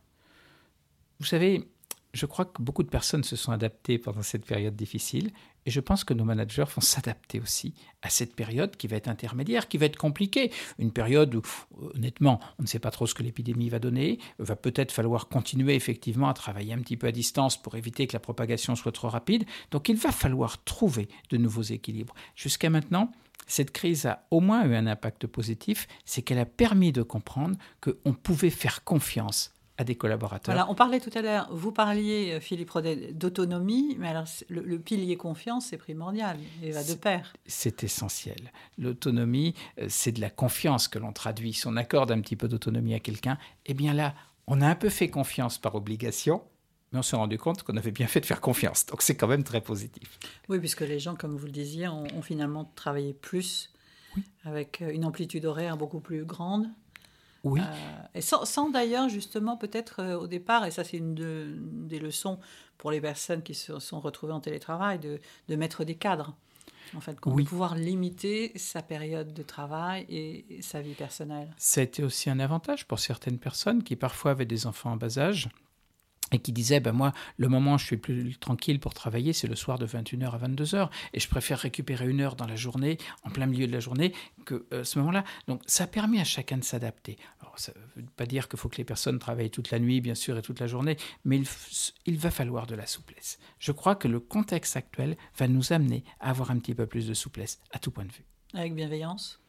Vous 1.20 1.26
savez, 1.26 1.70
je 2.14 2.26
crois 2.28 2.46
que 2.46 2.62
beaucoup 2.62 2.84
de 2.84 2.90
personnes 2.90 3.24
se 3.24 3.36
sont 3.36 3.52
adaptées 3.52 3.98
pendant 3.98 4.22
cette 4.22 4.46
période 4.46 4.76
difficile 4.76 5.32
et 5.66 5.72
je 5.72 5.80
pense 5.80 6.04
que 6.04 6.14
nos 6.14 6.26
managers 6.26 6.66
vont 6.76 6.82
s'adapter 6.82 7.40
aussi 7.40 7.74
à 8.02 8.10
cette 8.10 8.36
période 8.36 8.76
qui 8.76 8.88
va 8.88 8.98
être 8.98 9.08
intermédiaire, 9.08 9.68
qui 9.68 9.78
va 9.78 9.86
être 9.86 9.98
compliquée. 9.98 10.52
Une 10.78 10.92
période 10.92 11.34
où, 11.34 11.42
honnêtement, 11.96 12.40
on 12.60 12.64
ne 12.64 12.68
sait 12.68 12.80
pas 12.80 12.92
trop 12.92 13.08
ce 13.08 13.14
que 13.14 13.24
l'épidémie 13.24 13.70
va 13.70 13.80
donner. 13.80 14.20
Il 14.40 14.46
va 14.46 14.56
peut-être 14.56 14.92
falloir 14.92 15.28
continuer 15.28 15.76
effectivement 15.76 16.28
à 16.28 16.34
travailler 16.34 16.74
un 16.74 16.80
petit 16.80 16.98
peu 16.98 17.08
à 17.08 17.12
distance 17.12 17.62
pour 17.62 17.76
éviter 17.76 18.08
que 18.08 18.14
la 18.14 18.20
propagation 18.20 18.76
soit 18.76 18.92
trop 18.92 19.10
rapide. 19.10 19.46
Donc 19.72 19.90
il 19.90 19.96
va 19.96 20.12
falloir 20.12 20.64
trouver 20.64 21.08
de 21.30 21.38
nouveaux 21.38 21.62
équilibres. 21.62 22.14
Jusqu'à 22.36 22.70
maintenant, 22.70 23.12
cette 23.48 23.72
crise 23.72 24.06
a 24.06 24.26
au 24.32 24.40
moins 24.40 24.66
eu 24.66 24.76
un 24.76 24.88
impact 24.88 25.28
positif, 25.28 25.88
c'est 26.06 26.22
qu'elle 26.22 26.40
a 26.40 26.46
permis 26.46 26.92
de 26.92 27.04
comprendre 27.04 27.58
qu'on 27.82 28.14
pouvait 28.14 28.50
faire 28.50 28.84
confiance 28.84 29.53
à 29.78 29.84
des 29.84 29.96
collaborateurs. 29.96 30.54
Voilà, 30.54 30.70
on 30.70 30.76
parlait 30.76 31.00
tout 31.00 31.10
à 31.16 31.22
l'heure, 31.22 31.48
vous 31.52 31.72
parliez, 31.72 32.34
euh, 32.34 32.40
Philippe 32.40 32.70
Rodet, 32.70 33.12
d'autonomie, 33.14 33.96
mais 34.00 34.10
alors 34.10 34.26
le, 34.50 34.78
pilier 34.78 35.18
confiance, 35.18 35.68
c'est 35.68 35.78
primordial, 35.78 36.38
il 36.62 36.74
va 36.74 36.84
de 36.84 36.94
pair. 36.94 37.34
C'est 37.46 37.84
essentiel. 37.84 38.52
L'autonomie, 38.78 39.56
euh, 39.80 39.88
c'est 39.90 40.12
de 40.12 40.22
la 40.22 40.30
confiance 40.30 40.88
que 40.88 41.00
l'on 41.00 41.12
traduit. 41.12 41.54
Si 41.54 41.66
on 41.68 41.76
accorde 41.76 42.12
un 42.12 42.22
petit 42.22 42.36
peu 42.36 42.48
d'autonomie 42.48 42.94
à 42.94 43.00
quelqu'un, 43.00 43.38
eh 43.66 43.74
bien 43.74 43.94
là, 43.94 44.14
on 44.46 44.62
a 44.62 44.68
un 44.68 44.76
peu 44.76 44.90
fait 44.90 45.10
confiance 45.10 45.58
par 45.58 45.74
obligation, 45.74 46.44
mais 46.92 47.00
on 47.00 47.04
s'est 47.04 47.16
rendu 47.16 47.40
compte 47.40 47.64
qu'on 47.64 47.78
avait 47.78 47.92
bien 47.92 48.08
fait 48.08 48.20
de 48.20 48.26
faire 48.28 48.42
confiance. 48.42 48.86
Donc 48.86 49.02
c'est 49.02 49.16
quand 49.16 49.28
même 49.28 49.44
très 49.44 49.62
positif. 49.62 50.20
Oui, 50.50 50.60
puisque 50.60 50.82
les 50.82 51.00
gens, 51.00 51.16
comme 51.16 51.36
vous 51.36 51.46
le 51.46 51.52
disiez, 51.52 51.88
ont, 51.88 52.04
ont 52.16 52.22
finalement 52.22 52.72
travaillé 52.76 53.14
plus, 53.14 53.74
avec 54.46 54.82
euh, 54.82 54.92
une 54.92 55.06
amplitude 55.06 55.46
horaire 55.46 55.78
beaucoup 55.78 56.00
plus 56.00 56.26
grande. 56.26 56.68
Oui. 57.44 57.60
Euh, 57.62 58.04
et 58.16 58.22
sans, 58.22 58.70
d'ailleurs, 58.70 59.10
justement, 59.10 59.58
peut-être 59.58 60.00
euh, 60.00 60.18
au 60.18 60.28
départ, 60.28 60.66
et 60.66 60.72
ça 60.72 60.84
c'est 60.84 60.98
une 60.98 61.16
des 61.88 62.00
leçons 62.00 62.40
pour 62.78 62.92
les 62.92 63.02
personnes 63.02 63.44
qui 63.44 63.54
se 63.54 63.80
sont 63.80 64.00
retrouvées 64.00 64.34
en 64.34 64.40
télétravail, 64.40 65.00
de, 65.00 65.20
de 65.50 65.56
mettre 65.56 65.84
des 65.84 65.96
cadres. 65.96 66.36
En 66.96 67.02
fait, 67.02 67.20
pouvoir 67.20 67.76
limiter 67.76 68.52
sa 68.56 68.84
période 68.84 69.34
de 69.34 69.42
travail 69.42 70.06
et, 70.10 70.62
sa 70.62 70.82
vie 70.82 70.94
personnelle. 70.94 71.52
C'était 71.58 72.04
aussi 72.04 72.30
un 72.30 72.40
avantage 72.40 72.88
pour 72.88 73.00
certaines 73.00 73.40
personnes 73.40 73.84
qui 73.84 73.96
parfois 73.96 74.32
avaient 74.32 74.46
des 74.46 74.68
enfants 74.68 74.92
en 74.92 74.98
bas 74.98 75.18
âge 75.18 75.50
et 76.34 76.40
qui 76.40 76.52
disait, 76.52 76.80
ben 76.80 76.92
moi, 76.92 77.14
le 77.38 77.48
moment 77.48 77.76
où 77.76 77.78
je 77.78 77.86
suis 77.86 77.98
plus 77.98 78.38
tranquille 78.38 78.80
pour 78.80 78.94
travailler, 78.94 79.34
c'est 79.34 79.48
le 79.48 79.56
soir 79.56 79.78
de 79.78 79.86
21h 79.86 80.32
à 80.32 80.38
22h, 80.38 80.90
et 81.14 81.20
je 81.20 81.30
préfère 81.30 81.60
récupérer 81.60 82.10
une 82.10 82.22
heure 82.22 82.36
dans 82.36 82.48
la 82.48 82.56
journée, 82.56 82.98
en 83.24 83.30
plein 83.30 83.46
milieu 83.46 83.68
de 83.68 83.72
la 83.72 83.80
journée, 83.80 84.14
que 84.46 84.66
euh, 84.74 84.84
ce 84.84 85.00
moment-là. 85.00 85.24
Donc 85.48 85.62
ça 85.66 85.88
permet 85.88 86.20
à 86.20 86.24
chacun 86.24 86.58
de 86.58 86.64
s'adapter. 86.64 87.18
Alors 87.42 87.58
ça 87.58 87.72
veut 87.96 88.04
pas 88.16 88.26
dire 88.26 88.50
qu'il 88.50 88.60
faut 88.60 88.70
que 88.70 88.78
les 88.78 88.84
personnes 88.84 89.20
travaillent 89.20 89.52
toute 89.52 89.72
la 89.72 89.80
nuit, 89.80 90.02
bien 90.02 90.16
sûr, 90.16 90.38
et 90.38 90.42
toute 90.42 90.60
la 90.60 90.68
journée, 90.68 90.98
mais 91.24 91.38
il, 91.38 91.48
il 92.06 92.18
va 92.18 92.32
falloir 92.32 92.68
de 92.68 92.76
la 92.76 92.88
souplesse. 92.88 93.38
Je 93.60 93.72
crois 93.72 93.96
que 93.96 94.08
le 94.08 94.20
contexte 94.20 94.76
actuel 94.76 95.16
va 95.38 95.48
nous 95.48 95.72
amener 95.72 96.04
à 96.20 96.32
avoir 96.32 96.52
un 96.52 96.58
petit 96.58 96.74
peu 96.74 96.88
plus 96.88 97.08
de 97.08 97.14
souplesse, 97.14 97.60
à 97.72 97.80
tout 97.80 97.92
point 97.92 98.06
de 98.06 98.12
vue. 98.12 98.26
Avec 98.54 98.76
bienveillance 98.76 99.43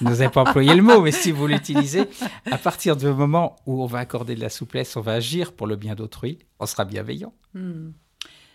je 0.00 0.04
n'osais 0.04 0.28
pas 0.28 0.42
employer 0.42 0.74
le 0.74 0.82
mot, 0.82 1.00
mais 1.00 1.12
si 1.12 1.32
vous 1.32 1.46
l'utilisez, 1.46 2.04
à 2.50 2.58
partir 2.58 2.96
du 2.96 3.06
moment 3.06 3.56
où 3.66 3.82
on 3.82 3.86
va 3.86 3.98
accorder 3.98 4.34
de 4.34 4.40
la 4.40 4.50
souplesse, 4.50 4.96
on 4.96 5.00
va 5.00 5.14
agir 5.14 5.52
pour 5.52 5.66
le 5.66 5.76
bien 5.76 5.94
d'autrui, 5.94 6.38
on 6.60 6.66
sera 6.66 6.84
bienveillant. 6.84 7.34
Hmm. 7.54 7.90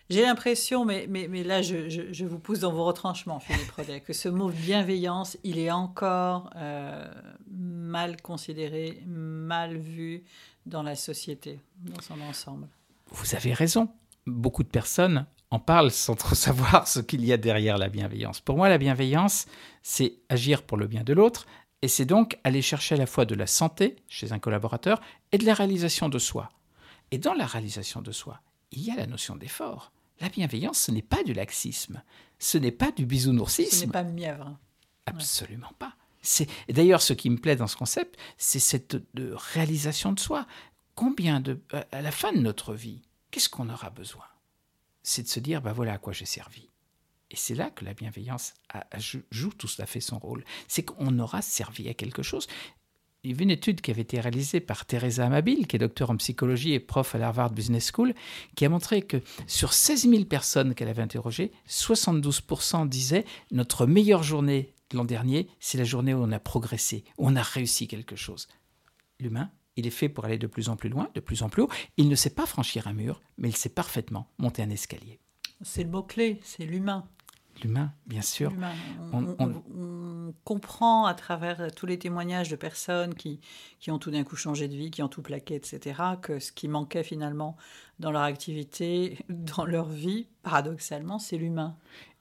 J'ai 0.09 0.21
l'impression, 0.21 0.85
mais, 0.85 1.07
mais, 1.09 1.27
mais 1.27 1.43
là 1.43 1.61
je, 1.61 1.89
je, 1.89 2.25
vous 2.25 2.37
pousse 2.37 2.59
dans 2.59 2.71
vos 2.71 2.83
retranchements, 2.83 3.39
Philippe 3.39 3.71
Rodet, 3.71 4.01
que 4.01 4.13
ce 4.13 4.29
mot 4.29 4.49
bienveillance, 4.49 5.37
il 5.43 5.57
est 5.57 5.71
encore 5.71 6.49
euh, 6.55 7.07
mal 7.49 8.21
considéré, 8.21 9.01
mal 9.07 9.77
vu 9.77 10.23
dans 10.65 10.83
la 10.83 10.95
société, 10.95 11.59
dans 11.77 12.01
son 12.01 12.19
ensemble. 12.21 12.67
Vous 13.11 13.35
avez 13.35 13.53
raison. 13.53 13.89
Beaucoup 14.25 14.63
de 14.63 14.69
personnes 14.69 15.25
en 15.53 15.59
parlent 15.59 15.91
sans 15.91 16.15
trop 16.15 16.35
savoir 16.47 16.87
ce 16.87 16.99
qu'il 16.99 17.23
y 17.23 17.31
a 17.31 17.37
derrière 17.37 17.77
la 17.77 17.87
bienveillance. 17.87 18.41
Pour 18.41 18.57
moi, 18.57 18.69
la 18.69 18.79
bienveillance, 18.79 19.45
c'est 19.83 20.15
agir 20.29 20.63
pour 20.63 20.77
le 20.77 20.87
bien 20.87 21.03
de 21.03 21.13
l'autre, 21.13 21.45
et 21.83 21.87
c'est 21.87 22.05
donc 22.05 22.39
aller 22.43 22.61
chercher 22.61 22.95
à 22.95 22.97
la 22.97 23.05
fois 23.05 23.25
de 23.25 23.35
la 23.35 23.45
santé 23.45 23.97
chez 24.07 24.31
un 24.31 24.39
collaborateur 24.39 24.99
et 25.31 25.37
de 25.37 25.45
la 25.45 25.53
réalisation 25.53 26.09
de 26.09 26.17
soi. 26.17 26.49
Et 27.11 27.19
dans 27.19 27.35
la 27.35 27.45
réalisation 27.45 28.01
de 28.01 28.11
soi, 28.11 28.41
il 28.71 28.81
y 28.83 28.89
a 28.89 28.95
la 28.95 29.05
notion 29.05 29.35
d'effort. 29.35 29.91
La 30.21 30.29
bienveillance, 30.29 30.79
ce 30.79 30.91
n'est 30.91 31.03
pas 31.03 31.23
du 31.23 31.33
laxisme, 31.33 32.01
ce 32.39 32.57
n'est 32.57 32.71
pas 32.71 32.91
du 32.91 33.05
bisounoursisme. 33.05 33.77
Ce 33.77 33.85
n'est 33.85 33.91
pas 33.91 34.03
mièvre. 34.03 34.57
Absolument 35.05 35.73
pas. 35.77 35.93
C'est 36.21 36.47
d'ailleurs 36.69 37.01
ce 37.01 37.13
qui 37.13 37.29
me 37.29 37.37
plaît 37.37 37.57
dans 37.57 37.67
ce 37.67 37.75
concept, 37.75 38.17
c'est 38.37 38.59
cette 38.59 38.95
de 39.13 39.35
réalisation 39.53 40.13
de 40.13 40.19
soi. 40.19 40.47
Combien 40.95 41.41
de 41.41 41.59
à 41.91 42.01
la 42.01 42.11
fin 42.11 42.31
de 42.31 42.39
notre 42.39 42.73
vie, 42.73 43.01
qu'est-ce 43.29 43.49
qu'on 43.49 43.69
aura 43.69 43.89
besoin? 43.89 44.23
C'est 45.03 45.23
de 45.23 45.27
se 45.27 45.39
dire 45.39 45.61
ben 45.61 45.73
voilà 45.73 45.93
à 45.93 45.97
quoi 45.97 46.13
j'ai 46.13 46.25
servi. 46.25 46.69
Et 47.29 47.35
c'est 47.35 47.55
là 47.55 47.69
que 47.71 47.83
la 47.83 47.93
bienveillance 47.93 48.53
joue 49.31 49.53
tout 49.53 49.69
à 49.79 49.85
fait 49.85 50.01
son 50.01 50.19
rôle. 50.19 50.43
C'est 50.67 50.83
qu'on 50.83 51.17
aura 51.19 51.41
servi 51.41 51.89
à 51.89 51.93
quelque 51.93 52.21
chose 52.21 52.47
il 53.23 53.31
y 53.31 53.33
avait 53.33 53.43
une 53.43 53.51
étude 53.51 53.79
qui 53.79 53.89
avait 53.89 54.01
été 54.01 54.19
réalisée 54.19 54.59
par 54.59 54.85
Teresa 54.85 55.25
Amabil, 55.25 55.65
qui 55.65 55.77
est 55.77 55.79
docteur 55.79 56.09
en 56.09 56.17
psychologie 56.17 56.73
et 56.73 56.79
prof 56.81 57.15
à 57.15 57.17
l'Harvard 57.17 57.51
Business 57.51 57.89
School, 57.93 58.13
qui 58.55 58.65
a 58.65 58.69
montré 58.69 59.01
que 59.01 59.17
sur 59.47 59.71
16 59.71 60.09
000 60.09 60.25
personnes 60.25 60.75
qu'elle 60.75 60.89
avait 60.89 61.01
interrogées, 61.01 61.53
72% 61.69 62.87
disaient 62.89 63.25
notre 63.51 63.85
meilleure 63.85 64.23
journée 64.23 64.73
de 64.89 64.97
l'an 64.97 65.05
dernier, 65.05 65.47
c'est 65.61 65.77
la 65.77 65.85
journée 65.85 66.13
où 66.13 66.21
on 66.21 66.31
a 66.33 66.39
progressé, 66.39 67.05
où 67.17 67.27
on 67.27 67.35
a 67.37 67.41
réussi 67.41 67.87
quelque 67.87 68.17
chose. 68.17 68.49
L'humain, 69.21 69.49
il 69.75 69.87
est 69.87 69.91
fait 69.91 70.09
pour 70.09 70.25
aller 70.25 70.37
de 70.37 70.47
plus 70.47 70.69
en 70.69 70.75
plus 70.75 70.89
loin, 70.89 71.09
de 71.13 71.19
plus 71.19 71.43
en 71.43 71.49
plus 71.49 71.63
haut. 71.63 71.69
Il 71.97 72.09
ne 72.09 72.15
sait 72.15 72.29
pas 72.29 72.45
franchir 72.45 72.87
un 72.87 72.93
mur, 72.93 73.21
mais 73.37 73.49
il 73.49 73.55
sait 73.55 73.69
parfaitement 73.69 74.27
monter 74.37 74.61
un 74.61 74.69
escalier. 74.69 75.19
C'est 75.61 75.83
le 75.83 75.89
mot-clé, 75.89 76.39
c'est 76.43 76.65
l'humain 76.65 77.07
l'humain, 77.61 77.93
bien 78.07 78.21
sûr. 78.21 78.51
On, 79.11 80.33
comprend 80.43 81.05
à 81.05 81.13
travers 81.13 81.73
tous 81.73 81.85
les 81.85 81.99
témoignages 81.99 82.49
de 82.49 82.55
personnes 82.55 83.13
qui, 83.13 83.39
qui 83.79 83.91
ont 83.91 83.99
tout 83.99 84.09
d'un 84.09 84.23
coup 84.23 84.35
changé 84.35 84.67
de 84.67 84.75
vie, 84.75 84.89
qui 84.89 85.03
ont 85.03 85.07
tout 85.07 85.21
plaqué, 85.21 85.55
etc., 85.55 86.01
que 86.21 86.39
ce 86.39 86.51
qui 86.51 86.67
manquait 86.67 87.03
finalement 87.03 87.55
dans 87.99 88.11
leur 88.11 88.23
activité, 88.23 89.19
dans 89.29 89.65
leur 89.65 89.87
vie, 89.87 90.27
paradoxalement, 90.41 91.19
c'est 91.19 91.37
l'humain. 91.37 91.77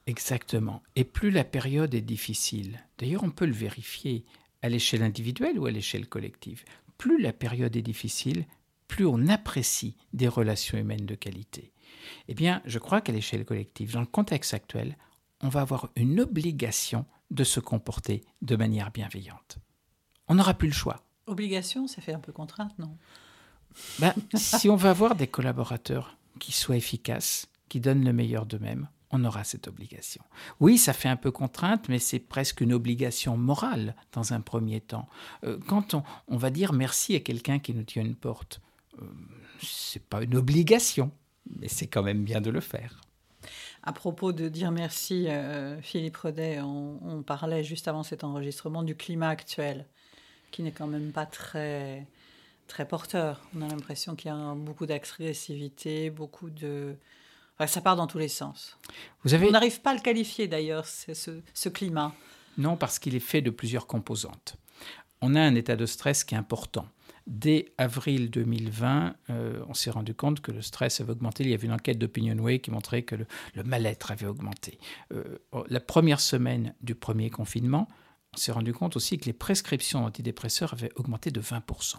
Exactement. 0.07 0.83
Et 0.97 1.05
plus 1.05 1.31
la 1.31 1.45
période 1.45 1.95
est 1.95 2.01
difficile, 2.01 2.81
d'ailleurs 2.99 3.23
on 3.23 3.31
peut 3.31 3.47
le 3.47 3.53
vérifier 3.53 4.25
à 4.61 4.69
l'échelle 4.69 5.03
individuelle 5.03 5.59
ou 5.59 5.67
à 5.67 5.71
l'échelle 5.71 6.09
collective, 6.09 6.65
plus 7.03 7.21
la 7.21 7.33
période 7.33 7.75
est 7.75 7.83
difficile, 7.83 8.47
plus 8.87 9.05
on 9.07 9.27
apprécie 9.27 9.97
des 10.13 10.29
relations 10.29 10.79
humaines 10.79 11.05
de 11.05 11.17
qualité. 11.17 11.73
Eh 12.29 12.35
bien, 12.35 12.63
je 12.65 12.79
crois 12.79 13.01
qu'à 13.01 13.11
l'échelle 13.11 13.45
collective, 13.45 13.95
dans 13.95 13.99
le 14.03 14.07
contexte 14.07 14.55
actuel, 14.55 14.97
on 15.41 15.49
va 15.49 15.63
avoir 15.63 15.91
une 15.97 16.21
obligation 16.21 17.05
de 17.33 17.43
se 17.43 17.59
comporter 17.59 18.25
de 18.41 18.55
manière 18.55 18.93
bienveillante. 18.93 19.59
On 20.29 20.37
n'aura 20.37 20.55
plus 20.55 20.69
le 20.69 20.75
choix. 20.75 21.03
Obligation, 21.27 21.89
ça 21.89 22.01
fait 22.01 22.13
un 22.13 22.21
peu 22.21 22.31
contrainte, 22.31 22.79
non? 22.79 22.97
Ben, 23.99 24.15
Si 24.37 24.69
on 24.69 24.77
va 24.77 24.91
avoir 24.91 25.17
des 25.17 25.27
collaborateurs 25.27 26.17
qui 26.39 26.53
soient 26.53 26.77
efficaces, 26.77 27.49
qui 27.69 27.81
donnent 27.81 28.05
le 28.05 28.13
meilleur 28.13 28.47
d'eux-mêmes, 28.47 28.89
on 29.13 29.25
aura 29.25 29.45
cette 29.45 29.69
obligation. 29.69 30.23
Oui, 30.59 30.79
ça 30.79 30.93
fait 30.93 31.09
un 31.09 31.17
peu 31.17 31.31
contrainte, 31.31 31.89
mais 31.89 31.99
c'est 31.99 32.19
presque 32.19 32.63
une 32.63 32.73
obligation 32.73 33.37
morale 33.37 33.95
dans 34.13 34.33
un 34.33 34.41
premier 34.41 34.81
temps. 34.81 35.09
Euh, 35.45 35.59
quand 35.69 35.95
on, 36.29 36.37
va 36.37 36.51
dire 36.51 36.73
merci 36.73 37.15
à 37.15 37.21
quelqu'un 37.21 37.59
qui 37.59 37.75
nous 37.75 37.85
tient 37.85 38.03
une 38.03 38.17
porte, 38.17 38.61
euh, 39.01 39.05
c'est 39.63 40.03
pas 40.03 40.23
une 40.23 40.35
obligation, 40.35 41.11
mais 41.61 41.69
c'est 41.69 41.87
quand 41.87 42.03
même 42.03 42.25
bien 42.25 42.41
de 42.41 42.51
le 42.51 42.61
faire. 42.61 43.01
À 43.83 43.93
propos 43.93 44.33
de 44.33 44.49
dire 44.49 44.71
merci, 44.71 45.29
euh, 45.29 45.81
Philippe 45.83 46.17
Rodet, 46.17 46.61
on, 46.61 47.23
parlait 47.23 47.65
juste 47.65 47.89
avant 47.89 48.03
cet 48.03 48.25
enregistrement 48.25 48.83
du 48.83 48.95
climat 48.95 49.29
actuel, 49.29 49.87
qui 50.53 50.63
n'est 50.63 50.73
quand 50.73 50.87
même 50.87 51.13
pas 51.13 51.27
très, 51.27 52.07
très 52.69 52.87
porteur. 52.87 53.41
On 53.57 53.63
a 53.63 53.69
l'impression 53.69 54.15
qu'il 54.15 54.31
y 54.31 54.35
a 54.35 54.55
beaucoup 54.55 54.87
d'agressivité, 54.87 56.11
beaucoup 56.11 56.49
de... 56.49 56.97
ça 57.67 57.81
part 57.81 57.97
dans 57.97 58.07
tous 58.07 58.19
les 58.19 58.29
sens. 58.29 58.79
Vous 59.25 59.35
avez... 59.35 59.49
On 59.49 59.53
n'arrive 59.53 59.81
pas 59.81 59.91
à 59.91 59.95
le 59.95 60.01
qualifier 60.01 60.49
d'ailleurs, 60.49 60.87
ce, 60.87 61.13
ce 61.55 61.69
climat. 61.69 62.15
Non, 62.59 62.77
parce 62.77 62.99
qu'il 62.99 63.15
est 63.15 63.21
fait 63.21 63.43
de 63.43 63.51
plusieurs 63.51 63.87
composantes. 63.87 64.57
On 65.21 65.35
a 65.35 65.41
un 65.41 65.55
état 65.55 65.77
de 65.77 65.87
stress 65.87 66.25
qui 66.25 66.35
est 66.35 66.39
important. 66.39 66.87
Dès 67.27 67.73
avril 67.79 68.31
2020, 68.31 69.15
euh, 69.31 69.65
on 69.69 69.75
s'est 69.75 69.91
rendu 69.91 70.15
compte 70.15 70.41
que 70.41 70.51
le 70.51 70.61
stress 70.61 71.01
avait 71.01 71.13
augmenté. 71.13 71.45
Il 71.45 71.51
y 71.51 71.55
avait 71.55 71.67
une 71.67 71.73
enquête 71.73 71.99
d'Opinionway 71.99 72.59
qui 72.59 72.73
montrait 72.73 73.03
que 73.03 73.15
le, 73.15 73.63
mal-être 73.63 74.11
avait 74.11 74.27
augmenté. 74.27 74.79
Euh, 75.13 75.39
la 75.69 75.81
première 75.81 76.21
semaine 76.21 76.75
du 76.81 76.97
premier 76.97 77.31
confinement, 77.31 77.87
on 78.35 78.39
s'est 78.39 78.51
rendu 78.51 78.73
compte 78.73 78.97
aussi 78.97 79.19
que 79.19 79.27
les 79.27 79.33
prescriptions 79.33 80.01
d'antidépresseurs 80.01 80.73
avaient 80.73 80.93
augmenté 80.97 81.31
de 81.31 81.41
20%. 81.41 81.97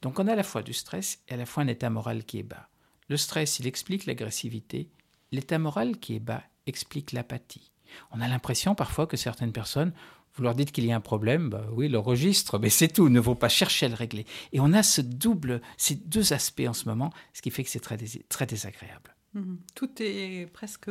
Donc 0.00 0.18
on 0.18 0.26
a 0.26 0.32
à 0.32 0.36
la 0.36 0.42
fois 0.42 0.62
du 0.62 0.72
stress 0.72 1.20
et 1.28 1.34
à 1.34 1.36
la 1.36 1.44
fois 1.44 1.64
un 1.64 1.68
état 1.68 1.90
moral 1.90 2.24
qui 2.24 2.38
est 2.38 2.44
bas. 2.44 2.68
Le 3.08 3.18
stress, 3.18 3.58
il 3.58 3.66
explique 3.66 4.06
l'agressivité. 4.06 4.90
L'état 5.32 5.58
moral 5.58 5.98
qui 5.98 6.14
est 6.14 6.20
bas 6.20 6.42
explique 6.66 7.12
l'apathie. 7.12 7.72
On 8.10 8.20
a 8.20 8.28
l'impression 8.28 8.74
parfois 8.74 9.06
que 9.06 9.16
certaines 9.16 9.52
personnes 9.52 9.92
vous 10.34 10.42
leur 10.42 10.54
dites 10.54 10.72
qu'il 10.72 10.86
y 10.86 10.92
a 10.92 10.96
un 10.96 11.00
problème, 11.00 11.50
bah 11.50 11.66
oui, 11.72 11.88
le 11.88 11.98
registre, 11.98 12.58
mais 12.58 12.70
c'est 12.70 12.88
tout, 12.88 13.08
ne 13.08 13.20
vont 13.20 13.34
pas 13.34 13.50
chercher 13.50 13.86
à 13.86 13.88
le 13.90 13.94
régler. 13.94 14.24
Et 14.52 14.60
on 14.60 14.72
a 14.72 14.82
ce 14.82 15.02
double, 15.02 15.60
ces 15.76 15.94
deux 15.94 16.32
aspects 16.32 16.64
en 16.66 16.72
ce 16.72 16.88
moment, 16.88 17.12
ce 17.34 17.42
qui 17.42 17.50
fait 17.50 17.62
que 17.64 17.68
c'est 17.68 17.80
très, 17.80 17.98
très 18.28 18.46
désagréable. 18.46 19.14
Mhm. 19.34 19.58
Tout 19.74 19.90
est 20.00 20.46
presque 20.52 20.90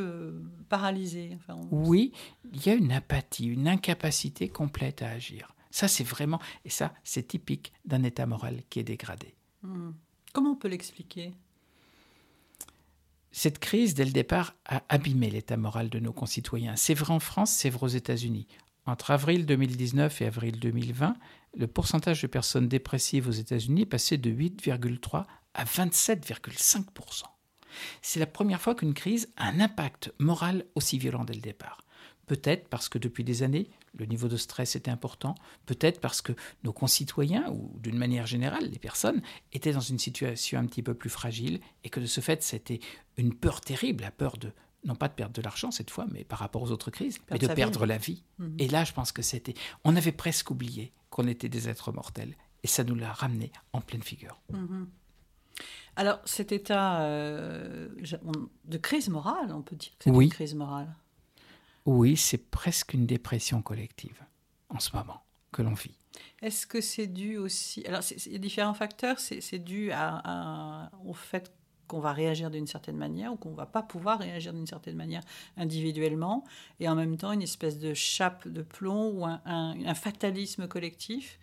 paralysé. 0.70 1.38
oui, 1.72 2.12
il 2.54 2.66
y 2.66 2.70
a 2.70 2.74
une 2.74 2.92
apathie, 2.92 3.48
une 3.48 3.68
incapacité 3.68 4.48
complète 4.50 5.02
à 5.02 5.10
agir. 5.10 5.56
Ça, 5.72 5.88
c'est 5.88 6.04
vraiment, 6.04 6.40
et 6.66 6.70
ça, 6.70 6.94
c'est 7.04 7.28
typique 7.28 7.72
d'un 7.86 8.04
état 8.04 8.26
moral 8.26 8.62
qui 8.70 8.80
est 8.80 8.84
dégradé. 8.84 9.36
Mhm. 9.64 9.96
Comment 10.34 10.52
on 10.52 10.56
peut 10.56 10.68
l'expliquer? 10.68 11.34
Cette 13.32 13.60
crise, 13.60 13.94
dès 13.94 14.06
le 14.06 14.12
départ, 14.12 14.56
a 14.66 14.84
abîmé 14.90 15.30
l'état 15.30 15.58
moral 15.58 15.90
de 15.90 16.00
nos 16.00 16.12
concitoyens. 16.12 16.76
C'est 16.76 16.94
vrai 16.94 17.14
en 17.14 17.20
France, 17.20 17.52
c'est 17.52 17.70
vrai 17.70 17.86
aux 17.86 17.90
États-Unis. 17.90 18.48
Entre 18.86 19.12
avril 19.12 19.46
2019 19.46 20.22
et 20.22 20.26
avril 20.26 20.60
2020, 20.60 21.16
le 21.56 21.68
pourcentage 21.68 22.22
de 22.22 22.28
personnes 22.28 22.68
dépressives 22.68 23.28
aux 23.28 23.32
États-Unis 23.32 23.86
passé 23.86 24.18
de 24.18 24.30
8,3 24.30 25.26
à 25.54 25.64
27,5% 25.64 27.24
C'est 28.02 28.20
la 28.20 28.26
première 28.26 28.60
fois 28.60 28.76
qu'une 28.76 28.94
crise 28.94 29.30
a 29.38 29.48
un 29.48 29.60
impact 29.60 30.14
moral 30.20 30.66
aussi 30.76 30.98
violent 30.98 31.24
dès 31.24 31.34
le 31.34 31.42
départ. 31.42 31.86
Peut-être 32.26 32.68
parce 32.70 32.90
que 32.90 32.98
depuis 32.98 33.24
des 33.24 33.44
années, 33.44 33.70
le 33.98 34.06
niveau 34.06 34.28
de 34.28 34.38
stress 34.38 34.76
était 34.76 34.92
important, 34.92 35.36
peut-être 35.66 36.00
parce 36.00 36.22
que 36.22 36.34
nos 36.64 36.74
concitoyens, 36.74 37.50
ou 37.50 37.78
d'une 37.80 37.98
manière 37.98 38.26
générale, 38.26 38.70
les 38.70 38.80
personnes, 38.80 39.22
étaient 39.52 39.74
dans 39.74 39.80
une 39.80 40.00
situation 40.00 40.60
un 40.60 40.66
petit 40.66 40.84
peu 40.84 40.94
plus 40.94 41.10
fragile, 41.10 41.60
et 41.84 41.90
que 41.90 42.00
de 42.00 42.06
ce 42.06 42.22
fait, 42.22 42.42
c'était 42.44 42.80
une 43.18 43.34
peur 43.34 43.62
terrible, 43.62 44.04
la 44.04 44.12
peur 44.12 44.38
de 44.38 44.52
non 44.84 44.96
pas 44.96 45.08
de 45.08 45.14
perdre 45.14 45.34
de 45.34 45.42
l'argent 45.44 45.70
cette 45.70 45.92
fois, 45.92 46.08
mais 46.12 46.24
par 46.24 46.40
rapport 46.40 46.62
aux 46.64 46.72
autres 46.72 46.90
crises, 46.90 47.20
mais 47.30 47.38
de 47.38 47.48
perdre 47.48 47.86
la 47.86 47.98
vie. 47.98 48.24
Mhm. 48.40 48.56
Et 48.58 48.68
là, 48.68 48.84
je 48.84 48.94
pense 48.94 49.12
que 49.12 49.22
c'était. 49.22 49.54
On 49.84 49.96
avait 49.96 50.12
presque 50.12 50.50
oublié 50.50 50.92
qu'on 51.10 51.28
était 51.28 51.50
des 51.50 51.70
êtres 51.70 51.92
mortels, 51.92 52.36
et 52.64 52.68
ça 52.68 52.84
nous 52.84 52.96
l'a 52.96 53.12
ramené 53.12 53.52
en 53.74 53.82
pleine 53.82 54.02
figure. 54.02 54.40
Mhm. 54.52 54.90
Alors, 55.96 56.20
cet 56.26 56.52
état 56.52 57.02
euh, 57.02 57.90
de 58.66 58.78
crise 58.78 59.10
morale, 59.10 59.52
on 59.52 59.62
peut 59.62 59.76
dire 59.76 59.92
que 60.00 60.06
c'est 60.06 60.10
une 60.10 60.30
crise 60.30 60.56
morale. 60.56 60.96
Oui, 61.86 62.18
c'est 62.18 62.50
presque 62.50 62.94
une 62.94 63.06
dépression 63.06 63.62
collective 63.62 64.24
en 64.70 64.80
ce 64.80 64.96
moment 64.96 65.24
que 65.52 65.62
l'on 65.62 65.74
vit. 65.74 65.98
Est-ce 66.42 66.68
que 66.68 66.82
c'est 66.82 67.08
dû 67.08 67.38
aussi. 67.38 67.86
Alors, 67.86 68.02
il 68.26 68.32
y 68.32 68.36
a 68.36 68.40
différents 68.40 68.74
facteurs. 68.74 69.20
C'est 69.20 69.60
dû 69.60 69.92
au 71.06 71.14
fait 71.14 71.52
qu'on 71.88 72.00
va 72.00 72.14
réagir 72.14 72.50
d'une 72.50 72.68
certaine 72.68 72.96
manière 72.96 73.34
ou 73.34 73.36
qu'on 73.36 73.54
va 73.54 73.66
pas 73.66 73.84
pouvoir 73.84 74.20
réagir 74.20 74.54
d'une 74.54 74.66
certaine 74.66 74.96
manière 74.96 75.24
individuellement, 75.58 76.46
et 76.80 76.88
en 76.88 76.96
même 76.96 77.18
temps 77.18 77.34
une 77.34 77.42
espèce 77.42 77.80
de 77.80 77.94
chape 77.94 78.48
de 78.48 78.62
plomb 78.62 79.10
ou 79.10 79.26
un, 79.26 79.94
fatalisme 79.94 80.70
collectif 80.70 81.38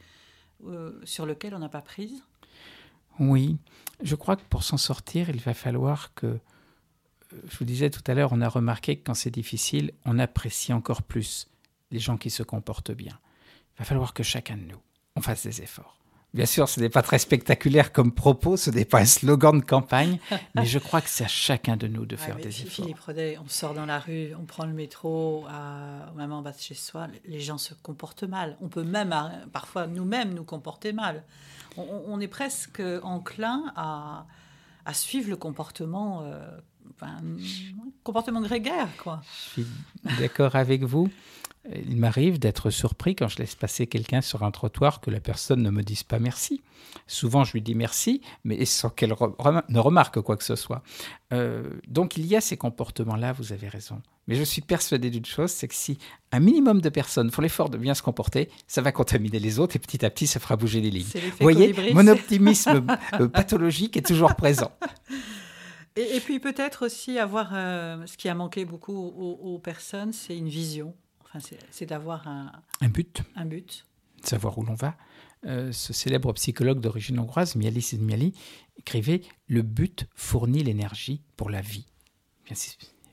euh, 0.64 0.98
sur 1.04 1.26
lequel 1.26 1.54
on 1.54 1.58
n'a 1.58 1.68
pas 1.68 1.82
prise? 1.82 2.22
Oui, 3.20 3.58
je 4.00 4.14
crois 4.14 4.36
que 4.36 4.44
pour 4.48 4.62
s'en 4.62 4.78
sortir, 4.78 5.28
il 5.28 5.40
va 5.40 5.52
falloir 5.52 6.14
que, 6.14 6.38
je 7.32 7.58
vous 7.58 7.64
disais 7.64 7.90
tout 7.90 8.02
à 8.06 8.14
l'heure, 8.14 8.32
on 8.32 8.40
a 8.40 8.48
remarqué 8.48 8.96
que 8.96 9.04
quand 9.04 9.14
c'est 9.14 9.30
difficile, 9.30 9.92
on 10.04 10.18
apprécie 10.18 10.72
encore 10.72 11.02
plus 11.02 11.48
les 11.90 11.98
gens 11.98 12.16
qui 12.16 12.30
se 12.30 12.42
comportent 12.42 12.92
bien. 12.92 13.18
Il 13.76 13.78
va 13.80 13.84
falloir 13.84 14.14
que 14.14 14.22
chacun 14.22 14.56
de 14.56 14.62
nous, 14.62 14.80
on 15.16 15.20
fasse 15.20 15.44
des 15.44 15.62
efforts 15.62 15.98
Bien 16.34 16.44
sûr, 16.44 16.68
ce 16.68 16.78
n'est 16.78 16.90
pas 16.90 17.00
très 17.00 17.18
spectaculaire 17.18 17.90
comme 17.90 18.12
propos, 18.12 18.58
ce 18.58 18.70
n'est 18.70 18.84
pas 18.84 19.00
un 19.00 19.06
slogan 19.06 19.58
de 19.60 19.64
campagne, 19.64 20.18
mais 20.54 20.66
je 20.66 20.78
crois 20.78 21.00
que 21.00 21.08
c'est 21.08 21.24
à 21.24 21.28
chacun 21.28 21.78
de 21.78 21.86
nous 21.86 22.04
de 22.04 22.16
faire 22.16 22.36
des 22.36 22.48
efforts. 22.48 22.84
Philippe 22.84 23.00
Rodet, 23.00 23.38
on 23.42 23.48
sort 23.48 23.72
dans 23.72 23.86
la 23.86 23.98
rue, 23.98 24.34
on 24.38 24.44
prend 24.44 24.66
le 24.66 24.74
métro, 24.74 25.46
à, 25.48 26.12
même 26.16 26.32
en 26.32 26.42
bas 26.42 26.52
de 26.52 26.58
chez 26.58 26.74
soi, 26.74 27.06
les 27.24 27.40
gens 27.40 27.56
se 27.56 27.72
comportent 27.72 28.24
mal. 28.24 28.58
On 28.60 28.68
peut 28.68 28.82
même, 28.82 29.14
parfois, 29.54 29.86
nous-mêmes 29.86 30.34
nous 30.34 30.44
comporter 30.44 30.92
mal. 30.92 31.24
On, 31.78 32.20
est 32.20 32.28
presque 32.28 32.82
enclin 33.02 33.72
à, 33.74 34.26
suivre 34.92 35.30
le 35.30 35.36
comportement, 35.36 36.24
euh, 36.24 36.46
comportement 38.02 38.40
grégaire, 38.40 38.88
quoi. 39.02 39.20
Je 39.24 39.62
suis 39.62 39.66
d'accord 40.18 40.56
avec 40.56 40.82
vous. 40.82 41.08
Il 41.86 41.96
m'arrive 41.96 42.38
d'être 42.38 42.70
surpris 42.70 43.14
quand 43.14 43.28
je 43.28 43.38
laisse 43.38 43.54
passer 43.54 43.86
quelqu'un 43.86 44.20
sur 44.20 44.42
un 44.42 44.50
trottoir 44.50 45.00
que 45.00 45.10
la 45.10 45.20
personne 45.20 45.62
ne 45.62 45.70
me 45.70 45.82
dise 45.82 46.02
pas 46.02 46.18
merci. 46.18 46.62
Souvent, 47.06 47.44
je 47.44 47.52
lui 47.52 47.62
dis 47.62 47.74
merci, 47.74 48.22
mais 48.44 48.64
sans 48.64 48.90
qu'elle 48.90 49.10
ne 49.10 49.78
remarque 49.78 50.20
quoi 50.20 50.36
que 50.36 50.44
ce 50.44 50.56
soit. 50.56 50.82
Euh, 51.32 51.68
donc, 51.86 52.16
il 52.16 52.26
y 52.26 52.36
a 52.36 52.40
ces 52.40 52.56
comportements-là, 52.56 53.32
vous 53.32 53.52
avez 53.52 53.68
raison. 53.68 54.00
Mais 54.26 54.34
je 54.34 54.42
suis 54.42 54.60
persuadé 54.60 55.10
d'une 55.10 55.24
chose, 55.24 55.50
c'est 55.50 55.68
que 55.68 55.74
si 55.74 55.98
un 56.32 56.40
minimum 56.40 56.80
de 56.80 56.88
personnes 56.90 57.30
font 57.30 57.42
l'effort 57.42 57.70
de 57.70 57.78
bien 57.78 57.94
se 57.94 58.02
comporter, 58.02 58.50
ça 58.66 58.82
va 58.82 58.92
contaminer 58.92 59.38
les 59.38 59.58
autres 59.58 59.76
et 59.76 59.78
petit 59.78 60.04
à 60.04 60.10
petit, 60.10 60.26
ça 60.26 60.38
fera 60.38 60.56
bouger 60.56 60.80
les 60.80 60.90
lignes. 60.90 61.06
Vous 61.14 61.20
voyez, 61.40 61.74
mon 61.94 62.06
optimisme 62.06 62.86
euh, 63.14 63.28
pathologique 63.28 63.96
est 63.96 64.06
toujours 64.06 64.34
présent. 64.34 64.70
Et, 66.00 66.20
puis 66.20 66.38
peut-être 66.38 66.86
aussi 66.86 67.18
avoir, 67.18 67.50
euh, 67.52 68.06
ce 68.06 68.16
qui 68.16 68.28
a 68.28 68.34
manqué 68.34 68.64
beaucoup 68.64 68.94
aux 68.94 69.58
personnes, 69.58 70.12
c'est 70.12 70.36
une 70.36 70.48
vision 70.48 70.94
c'est 71.70 71.86
d'avoir 71.86 72.26
un, 72.26 72.52
un, 72.80 72.88
but. 72.88 73.22
Un 73.36 73.44
but. 73.44 73.86
Savoir 74.22 74.58
où 74.58 74.64
l'on 74.64 74.74
va. 74.74 74.96
Euh, 75.46 75.70
ce 75.72 75.92
célèbre 75.92 76.32
psychologue 76.32 76.80
d'origine 76.80 77.18
hongroise, 77.18 77.54
Miali 77.54 77.80
Csikszentmihalyi, 77.80 78.34
écrivait 78.76 79.22
Le 79.46 79.62
but 79.62 80.06
fournit 80.14 80.64
l'énergie 80.64 81.22
pour 81.36 81.50
la 81.50 81.60
vie. 81.60 81.86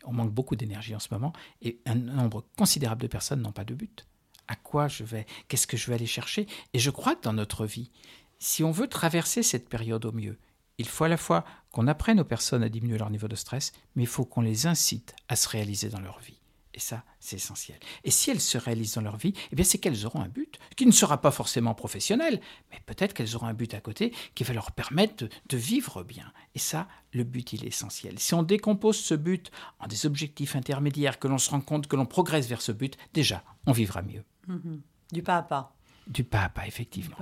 on 0.05 0.13
manque 0.13 0.31
beaucoup 0.31 0.55
d'énergie 0.55 0.95
en 0.95 0.99
ce 0.99 1.09
moment 1.11 1.33
et 1.61 1.79
un 1.85 1.95
nombre 1.95 2.45
considérable 2.57 3.01
de 3.01 3.07
personnes 3.07 3.41
n'ont 3.41 3.51
pas 3.51 3.65
de 3.65 3.75
but. 3.75 4.07
À 4.47 4.55
quoi 4.55 4.87
je 4.87 5.03
vais 5.03 5.25
Qu'est-ce 5.47 5.67
que 5.67 5.77
je 5.77 5.87
vais 5.87 5.95
aller 5.95 6.05
chercher? 6.05 6.47
Et 6.73 6.79
je 6.79 6.91
crois 6.91 7.15
que 7.15 7.21
dans 7.21 7.33
notre 7.33 7.65
vie, 7.65 7.91
si 8.39 8.63
on 8.63 8.71
veut 8.71 8.87
traverser 8.87 9.43
cette 9.43 9.69
période 9.69 10.05
au 10.05 10.11
mieux, 10.11 10.37
il 10.77 10.87
faut 10.87 11.05
à 11.05 11.07
la 11.07 11.17
fois 11.17 11.45
qu'on 11.75 11.87
apprenne 11.87 12.21
aux 12.21 12.25
personnes 12.25 12.63
à 12.63 12.69
diminuer 12.69 12.97
leur 12.97 13.09
niveau 13.09 13.27
de 13.27 13.35
stress, 13.35 13.73
mais 13.95 14.03
il 14.03 14.07
faut 14.07 14.23
qu'on 14.23 14.39
les 14.39 14.65
incite 14.65 15.13
à 15.27 15.35
se 15.35 15.49
réaliser 15.49 15.89
dans 15.89 15.99
leur 15.99 16.19
vie. 16.19 16.39
Et 16.73 16.79
ça, 16.79 17.03
c'est 17.19 17.35
essentiel. 17.35 17.77
Et 18.05 18.11
si 18.11 18.31
elles 18.31 18.39
se 18.39 18.57
réalisent 18.57 18.93
dans 18.93 19.01
leur 19.01 19.17
vie, 19.17 19.33
eh 19.51 19.55
bien 19.57 19.65
c'est 19.65 19.77
qu'elles 19.77 20.05
auront 20.05 20.21
un 20.21 20.29
but, 20.29 20.57
qui 20.77 20.85
ne 20.85 20.93
sera 20.93 21.19
pas 21.19 21.31
forcément 21.31 21.73
professionnel, 21.73 22.39
mais 22.71 22.79
peut-être 22.85 23.13
qu'elles 23.13 23.35
auront 23.35 23.47
un 23.47 23.53
but 23.53 23.73
à 23.73 23.81
côté 23.81 24.13
qui 24.35 24.45
va 24.45 24.53
leur 24.53 24.71
permettre 24.71 25.27
de, 25.49 25.57
vivre 25.57 26.03
bien. 26.03 26.31
Et 26.53 26.59
ça, 26.59 26.87
le 27.11 27.25
but, 27.25 27.51
il 27.51 27.65
est 27.65 27.69
essentiel. 27.69 28.19
Si 28.19 28.33
on 28.33 28.43
décompose 28.43 28.97
ce 28.97 29.13
but 29.13 29.51
en 29.79 29.87
des 29.87 30.05
objectifs 30.05 30.55
intermédiaires, 30.55 31.19
que 31.19 31.27
l'on 31.27 31.37
se 31.37 31.49
rend 31.49 31.61
compte 31.61 31.87
que 31.87 31.97
l'on 31.97 32.05
progresse 32.05 32.47
vers 32.47 32.61
ce 32.61 32.71
but, 32.71 32.97
déjà, 33.13 33.43
on 33.65 33.73
vivra 33.73 34.01
mieux. 34.01 34.23
Mm-hmm. 34.47 34.79
Du 35.11 35.23
pas 35.23 35.37
à 35.37 35.43
pas. 35.43 35.75
Du 36.07 36.23
pas 36.23 36.43
à 36.43 36.49
pas, 36.49 36.67
effectivement. 36.67 37.17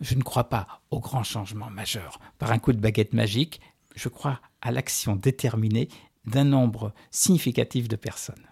Je 0.00 0.14
ne 0.14 0.22
crois 0.22 0.48
pas 0.48 0.80
au 0.90 0.98
grand 0.98 1.22
changement 1.22 1.70
majeur 1.70 2.18
par 2.38 2.52
un 2.52 2.58
coup 2.58 2.72
de 2.72 2.80
baguette 2.80 3.12
magique. 3.12 3.60
Je 3.94 4.08
crois 4.08 4.40
à 4.60 4.70
l'action 4.70 5.16
déterminée 5.16 5.88
d'un 6.24 6.44
nombre 6.44 6.92
significatif 7.10 7.88
de 7.88 7.96
personnes. 7.96 8.46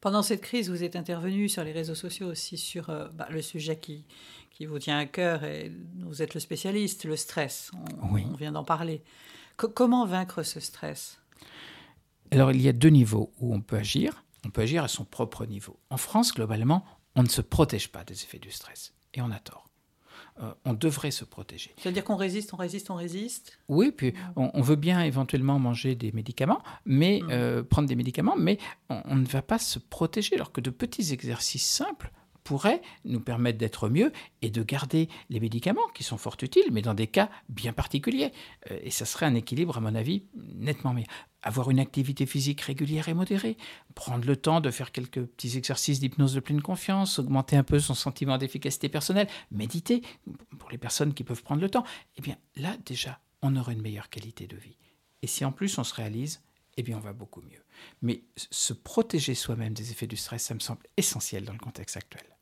Pendant 0.00 0.22
cette 0.22 0.42
crise, 0.42 0.70
vous 0.70 0.84
êtes 0.84 0.94
intervenu 0.94 1.48
sur 1.48 1.64
les 1.64 1.72
réseaux 1.72 1.96
sociaux 1.96 2.28
aussi 2.28 2.56
sur 2.56 2.88
euh, 2.90 3.08
bah, 3.08 3.26
le 3.30 3.42
sujet 3.42 3.78
qui, 3.78 4.04
qui 4.52 4.66
vous 4.66 4.78
tient 4.78 4.98
à 4.98 5.06
cœur 5.06 5.42
et 5.42 5.72
vous 6.04 6.22
êtes 6.22 6.34
le 6.34 6.40
spécialiste, 6.40 7.04
le 7.04 7.16
stress. 7.16 7.72
On, 8.02 8.14
on 8.14 8.36
vient 8.36 8.52
d'en 8.52 8.64
parler. 8.64 9.02
comment 9.56 10.06
vaincre 10.06 10.44
ce 10.44 10.60
stress? 10.60 11.18
Alors, 12.30 12.52
il 12.52 12.60
y 12.60 12.68
a 12.68 12.72
deux 12.72 12.90
niveaux 12.90 13.32
où 13.38 13.54
on 13.54 13.60
peut 13.60 13.76
agir. 13.76 14.24
On 14.44 14.50
peut 14.50 14.62
agir 14.62 14.84
à 14.84 14.88
son 14.88 15.04
propre 15.04 15.46
niveau. 15.46 15.80
En 15.90 15.96
France, 15.96 16.32
globalement, 16.32 16.84
on 17.16 17.22
ne 17.22 17.28
se 17.28 17.40
protège 17.40 17.90
pas 17.90 18.04
des 18.04 18.14
effets 18.22 18.38
du 18.38 18.50
stress. 18.50 18.94
Et 19.14 19.20
on 19.20 19.30
a 19.30 19.40
tort. 19.40 19.67
Euh, 20.40 20.52
on 20.64 20.72
devrait 20.72 21.10
se 21.10 21.24
protéger. 21.24 21.74
C'est-à-dire 21.78 22.04
qu'on 22.04 22.16
résiste, 22.16 22.54
on 22.54 22.56
résiste, 22.56 22.90
on 22.90 22.94
résiste? 22.94 23.58
Oui, 23.68 23.90
puis 23.90 24.14
on, 24.36 24.60
veut 24.60 24.76
bien 24.76 25.02
éventuellement 25.02 25.58
manger 25.58 25.96
des 25.96 26.12
médicaments, 26.12 26.62
mais 26.84 27.20
mmh. 27.22 27.30
euh, 27.30 27.62
prendre 27.64 27.88
des 27.88 27.96
médicaments, 27.96 28.36
mais 28.36 28.58
on, 28.88 29.16
ne 29.16 29.26
va 29.26 29.42
pas 29.42 29.58
se 29.58 29.78
protéger, 29.78 30.36
alors 30.36 30.52
que 30.52 30.60
de 30.60 30.70
petits 30.70 31.12
exercices 31.12 31.68
simples 31.68 32.12
pourraient 32.44 32.80
nous 33.04 33.20
permettre 33.20 33.58
d'être 33.58 33.88
mieux 33.88 34.12
et 34.40 34.50
de 34.50 34.62
garder 34.62 35.08
les 35.28 35.40
médicaments 35.40 35.86
qui 35.92 36.04
sont 36.04 36.16
fort 36.16 36.36
utiles, 36.40 36.70
mais 36.70 36.82
dans 36.82 36.94
des 36.94 37.08
cas 37.08 37.30
bien 37.48 37.72
particuliers. 37.72 38.32
Euh, 38.70 38.78
et 38.82 38.90
ça 38.90 39.06
serait 39.06 39.26
un 39.26 39.34
équilibre, 39.34 39.76
à 39.76 39.80
mon 39.80 39.94
avis, 39.94 40.22
nettement 40.54 40.94
meilleur 40.94 41.08
avoir 41.42 41.70
une 41.70 41.78
activité 41.78 42.26
physique 42.26 42.60
régulière 42.60 43.08
et 43.08 43.14
modérée, 43.14 43.56
prendre 43.94 44.26
le 44.26 44.36
temps 44.36 44.60
de 44.60 44.70
faire 44.70 44.92
quelques 44.92 45.24
petits 45.24 45.56
exercices 45.56 46.00
d'hypnose 46.00 46.34
de 46.34 46.40
pleine 46.40 46.62
confiance, 46.62 47.18
augmenter 47.18 47.56
un 47.56 47.62
peu 47.62 47.78
son 47.78 47.94
sentiment 47.94 48.38
d'efficacité 48.38 48.88
personnelle, 48.88 49.28
méditer 49.50 50.02
pour 50.58 50.70
les 50.70 50.78
personnes 50.78 51.14
qui 51.14 51.24
peuvent 51.24 51.42
prendre 51.42 51.60
le 51.60 51.70
temps, 51.70 51.84
eh 52.16 52.22
bien 52.22 52.36
là 52.56 52.76
déjà, 52.84 53.20
on 53.42 53.56
aura 53.56 53.72
une 53.72 53.82
meilleure 53.82 54.10
qualité 54.10 54.46
de 54.46 54.56
vie. 54.56 54.76
Et 55.22 55.26
si 55.26 55.44
en 55.44 55.52
plus 55.52 55.78
on 55.78 55.84
se 55.84 55.94
réalise, 55.94 56.42
eh 56.76 56.82
bien 56.82 56.96
on 56.96 57.00
va 57.00 57.12
beaucoup 57.12 57.42
mieux. 57.42 57.62
Mais 58.02 58.22
se 58.36 58.72
protéger 58.72 59.34
soi-même 59.34 59.74
des 59.74 59.90
effets 59.90 60.06
du 60.06 60.16
stress, 60.16 60.44
ça 60.44 60.54
me 60.54 60.60
semble 60.60 60.82
essentiel 60.96 61.44
dans 61.44 61.52
le 61.52 61.58
contexte 61.58 61.96
actuel. 61.96 62.37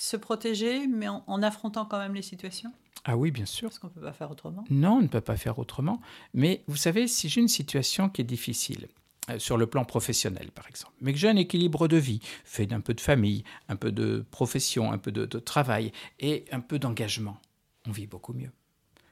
Se 0.00 0.16
protéger, 0.16 0.86
mais 0.86 1.08
en 1.08 1.42
affrontant 1.42 1.84
quand 1.84 1.98
même 1.98 2.14
les 2.14 2.22
situations 2.22 2.72
ah 3.04 3.16
oui, 3.16 3.30
bien 3.30 3.46
sûr. 3.46 3.68
Parce 3.68 3.78
qu'on 3.78 3.86
ne 3.86 3.92
peut 3.92 4.00
pas 4.00 4.12
faire 4.12 4.30
autrement. 4.30 4.64
Non, 4.70 4.94
on 4.96 5.02
ne 5.02 5.06
peut 5.06 5.20
pas 5.20 5.36
faire 5.36 5.58
autrement. 5.58 6.00
Mais 6.34 6.62
vous 6.66 6.76
savez, 6.76 7.08
si 7.08 7.28
j'ai 7.28 7.40
une 7.40 7.48
situation 7.48 8.08
qui 8.08 8.20
est 8.20 8.24
difficile, 8.24 8.88
euh, 9.30 9.38
sur 9.38 9.56
le 9.56 9.66
plan 9.66 9.84
professionnel 9.84 10.50
par 10.54 10.68
exemple, 10.68 10.94
mais 11.00 11.12
que 11.12 11.18
j'ai 11.18 11.28
un 11.28 11.36
équilibre 11.36 11.88
de 11.88 11.96
vie, 11.96 12.20
fait 12.44 12.66
d'un 12.66 12.80
peu 12.80 12.94
de 12.94 13.00
famille, 13.00 13.44
un 13.68 13.76
peu 13.76 13.92
de 13.92 14.26
profession, 14.30 14.92
un 14.92 14.98
peu 14.98 15.12
de, 15.12 15.26
travail 15.38 15.92
et 16.18 16.44
un 16.52 16.60
peu 16.60 16.78
d'engagement, 16.78 17.38
on 17.86 17.92
vit 17.92 18.06
beaucoup 18.06 18.32
mieux. 18.32 18.50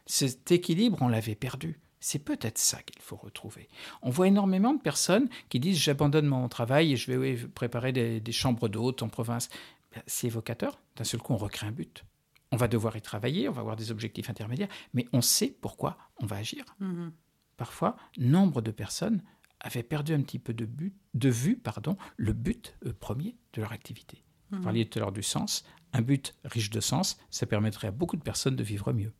Cet 0.06 0.52
équilibre, 0.52 0.98
on 1.00 1.08
l'avait 1.08 1.34
perdu. 1.34 1.80
C'est 2.00 2.18
peut-être 2.18 2.58
ça 2.58 2.82
qu'il 2.82 3.00
faut 3.00 3.16
retrouver. 3.16 3.68
On 4.02 4.10
voit 4.10 4.28
énormément 4.28 4.74
de 4.74 4.80
personnes 4.80 5.28
qui 5.48 5.58
disent 5.58 5.78
j'abandonne 5.78 6.26
mon 6.26 6.48
travail 6.48 6.92
et 6.92 6.96
je 6.96 7.10
vais 7.10 7.34
préparer 7.48 7.92
des, 7.92 8.20
des 8.20 8.32
chambres 8.32 8.68
d'hôtes 8.68 9.02
en 9.02 9.08
province. 9.08 9.48
C'est 10.06 10.26
évocateur. 10.26 10.80
D'un 10.96 11.04
seul 11.04 11.20
coup, 11.20 11.32
on 11.32 11.36
recrée 11.36 11.66
un 11.66 11.72
but 11.72 12.04
on 12.52 12.56
va 12.56 12.68
devoir 12.68 12.96
y 12.96 13.02
travailler, 13.02 13.48
on 13.48 13.52
va 13.52 13.60
avoir 13.60 13.76
des 13.76 13.90
objectifs 13.90 14.30
intermédiaires, 14.30 14.68
mais 14.94 15.06
on 15.12 15.20
sait 15.20 15.56
pourquoi 15.60 15.98
on 16.20 16.26
va 16.26 16.36
agir. 16.36 16.64
Mhm. 16.80 17.12
Parfois, 17.56 17.96
nombre 18.18 18.60
de 18.60 18.70
personnes 18.70 19.22
avaient 19.60 19.82
perdu 19.82 20.12
un 20.14 20.20
petit 20.20 20.38
peu 20.38 20.52
de, 20.52 20.64
but, 20.64 20.94
de 21.14 21.28
vue 21.28 21.56
pardon, 21.56 21.96
le 22.16 22.32
but 22.32 22.76
euh, 22.84 22.92
premier 22.92 23.36
de 23.54 23.62
leur 23.62 23.72
activité. 23.72 24.22
Vous 24.50 24.58
mhm. 24.58 24.64
parliez 24.64 24.88
tout 24.88 24.98
à 24.98 25.00
l'heure 25.00 25.12
du 25.12 25.22
sens. 25.22 25.64
Un 25.92 26.02
but 26.02 26.34
riche 26.44 26.70
de 26.70 26.80
sens, 26.80 27.18
ça 27.30 27.46
permettrait 27.46 27.88
à 27.88 27.90
beaucoup 27.90 28.16
de 28.16 28.22
personnes 28.22 28.56
de 28.56 28.62
vivre 28.62 28.92
mieux. 28.92 29.12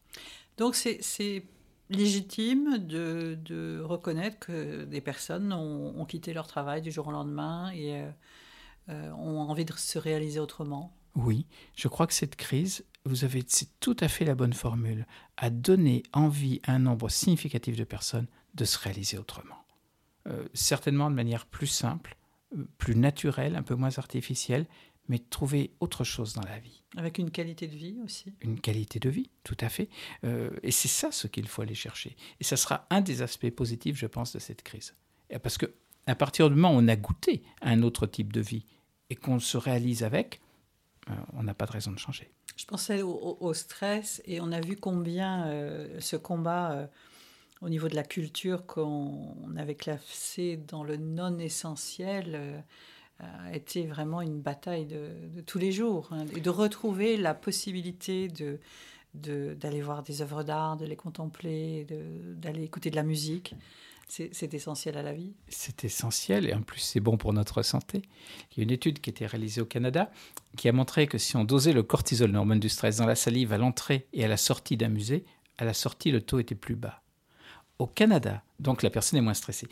Donc 0.57 0.75
c'est 0.75 1.45
légitime 1.89 2.79
de, 2.79 3.81
reconnaître 3.83 4.39
que 4.39 4.85
des 4.85 5.01
personnes 5.01 5.53
ont, 5.53 6.05
quitté 6.05 6.33
leur 6.33 6.47
travail 6.47 6.83
du 6.83 6.91
jour 6.91 7.09
au 7.09 7.13
lendemain 7.13 7.71
et 7.73 8.01
euh, 8.01 8.11
euh, 8.89 9.11
ont 9.13 9.41
envie 9.41 9.65
de 9.65 9.73
se 9.73 9.99
réaliser 9.99 10.41
autrement. 10.41 10.97
Oui, 11.15 11.47
je 11.75 11.89
crois 11.89 12.07
que 12.07 12.13
cette 12.13 12.37
crise 12.37 12.85
vous 13.07 13.25
avez 13.25 13.45
c'est 13.47 13.79
tout 13.81 13.97
à 14.01 14.09
fait 14.09 14.25
la 14.25 14.35
bonne 14.35 14.53
formule, 14.53 15.07
à 15.37 15.51
donner 15.51 16.03
envie 16.13 16.61
à 16.65 16.73
un 16.73 16.79
nombre 16.81 17.09
significatif 17.09 17.77
de 17.77 17.85
personnes 17.85 18.27
de 18.55 18.65
se 18.65 18.79
réaliser 18.79 19.19
autrement. 19.19 19.65
Euh, 20.27 20.47
certainement 20.55 21.09
de 21.11 21.15
manière 21.15 21.47
plus 21.47 21.69
simple, 21.69 22.17
euh, 22.57 22.65
plus 22.79 22.97
naturelle, 22.97 23.55
un 23.55 23.63
peu 23.63 23.75
moins 23.75 23.97
artificielle, 23.99 24.67
mais 25.09 25.21
trouver 25.21 25.71
autre 25.79 26.03
chose 26.03 26.33
dans 26.35 26.43
la 26.43 26.59
vie. 26.59 26.83
Avec 26.97 27.19
une 27.19 27.31
qualité 27.31 27.69
de 27.69 27.77
vie 27.77 27.97
aussi. 28.05 28.35
Une 28.41 28.61
qualité 28.61 28.99
de 28.99 29.09
vie, 29.09 29.31
tout 29.45 29.57
à 29.61 29.69
fait. 29.69 29.89
Euh, 30.25 30.51
et 30.65 30.73
c'est 30.73 30.89
ça 30.89 31.13
ce 31.13 31.29
qu'il 31.29 31.47
faut 31.47 31.63
aller 31.63 31.77
chercher. 31.77 32.17
Et 32.41 32.45
ça 32.45 32.57
sera 32.57 32.87
un 32.91 33.03
des 33.03 33.23
aspects 33.23 33.51
positifs, 33.51 33.97
je 33.97 34.07
pense, 34.07 34.33
de 34.33 34.41
cette 34.41 34.63
crise. 34.63 34.95
parce 35.43 35.59
que 35.59 35.67
à 36.09 36.15
partir 36.15 36.49
du 36.49 36.55
moment 36.55 36.73
où 36.73 36.81
on 36.81 36.89
a 36.89 36.95
goûté 36.97 37.43
à 37.61 37.71
un 37.71 37.83
autre 37.83 38.07
type 38.07 38.33
de 38.33 38.41
vie 38.41 38.65
et 39.11 39.17
qu'on 39.17 39.39
se 39.39 39.57
réalise 39.57 40.03
avec, 40.03 40.41
on 41.35 41.43
n'a 41.43 41.55
pas 41.55 41.67
de 41.67 41.73
raison 41.73 41.93
de 41.93 41.99
changer. 41.99 42.31
Je 42.57 42.65
pensais 42.65 43.03
au, 43.03 43.53
stress 43.53 44.23
et 44.25 44.41
on 44.41 44.51
a 44.51 44.61
vu 44.61 44.77
combien 44.77 45.47
euh, 45.47 46.01
ce 46.01 46.17
combat 46.17 46.73
euh, 46.73 46.87
au 47.61 47.69
niveau 47.69 47.89
de 47.89 47.95
la 47.95 48.03
culture 48.03 48.65
qu'on 48.65 49.55
avait 49.59 49.75
classé 49.75 50.57
dans 50.57 50.83
le 50.83 50.97
non 50.97 51.39
essentiel 51.39 52.33
euh, 52.35 52.61
a 53.19 53.55
été 53.55 53.87
vraiment 53.87 54.23
une 54.23 54.41
bataille 54.41 54.87
de, 54.87 55.41
tous 55.43 55.59
les 55.59 55.71
jours 55.71 56.09
hein, 56.13 56.25
et 56.35 56.41
de 56.41 56.51
retrouver 56.51 57.19
la 57.19 57.35
possibilité 57.35 58.29
d'aller 59.15 59.81
voir 59.83 60.03
des 60.03 60.23
œuvres 60.23 60.43
d'art, 60.43 60.77
de 60.77 60.87
les 60.87 60.97
contempler, 60.97 61.87
d'aller 62.37 62.63
écouter 62.63 62.91
de 62.91 62.97
la 62.97 63.03
musique. 63.03 63.55
C'est 64.09 64.55
essentiel 64.55 64.97
à 64.97 65.03
la 65.03 65.13
vie. 65.13 65.35
C'est 65.49 65.85
essentiel 65.85 66.49
et 66.49 66.55
en 66.55 66.63
plus 66.63 66.81
c'est 66.81 67.01
bon 67.01 67.17
pour 67.17 67.33
notre 67.33 67.63
santé. 67.63 68.03
Il 68.53 68.59
y 68.59 68.61
a 68.61 68.63
une 68.63 68.71
étude 68.71 69.01
qui 69.01 69.11
a 69.11 69.13
été 69.13 69.27
réalisée 69.27 69.61
au 69.61 69.67
Canada 69.67 70.11
qui 70.57 70.69
a 70.69 70.73
montré 70.73 71.07
que 71.07 71.19
si 71.19 71.37
on 71.37 71.45
dosait 71.45 71.73
le 71.73 71.83
cortisol, 71.83 72.31
l'hormone 72.31 72.61
du 72.61 72.69
stress, 72.69 72.99
dans 72.99 73.07
la 73.07 73.17
salive 73.17 73.53
à 73.53 73.59
l'entrée 73.59 74.07
et 74.13 74.25
à 74.25 74.29
la 74.29 74.37
sortie 74.37 74.77
d'un 74.77 74.89
musée, 74.89 75.25
à 75.59 75.65
la 75.65 75.75
sortie 75.75 76.13
le 76.13 76.21
taux 76.21 76.39
était 76.39 76.55
plus 76.55 76.77
bas. 76.77 77.03
Au 77.79 77.87
Canada, 77.87 78.43
donc 78.61 78.83
la 78.83 78.91
personne 78.91 79.19
est 79.19 79.23
moins 79.23 79.35
stressée. 79.35 79.69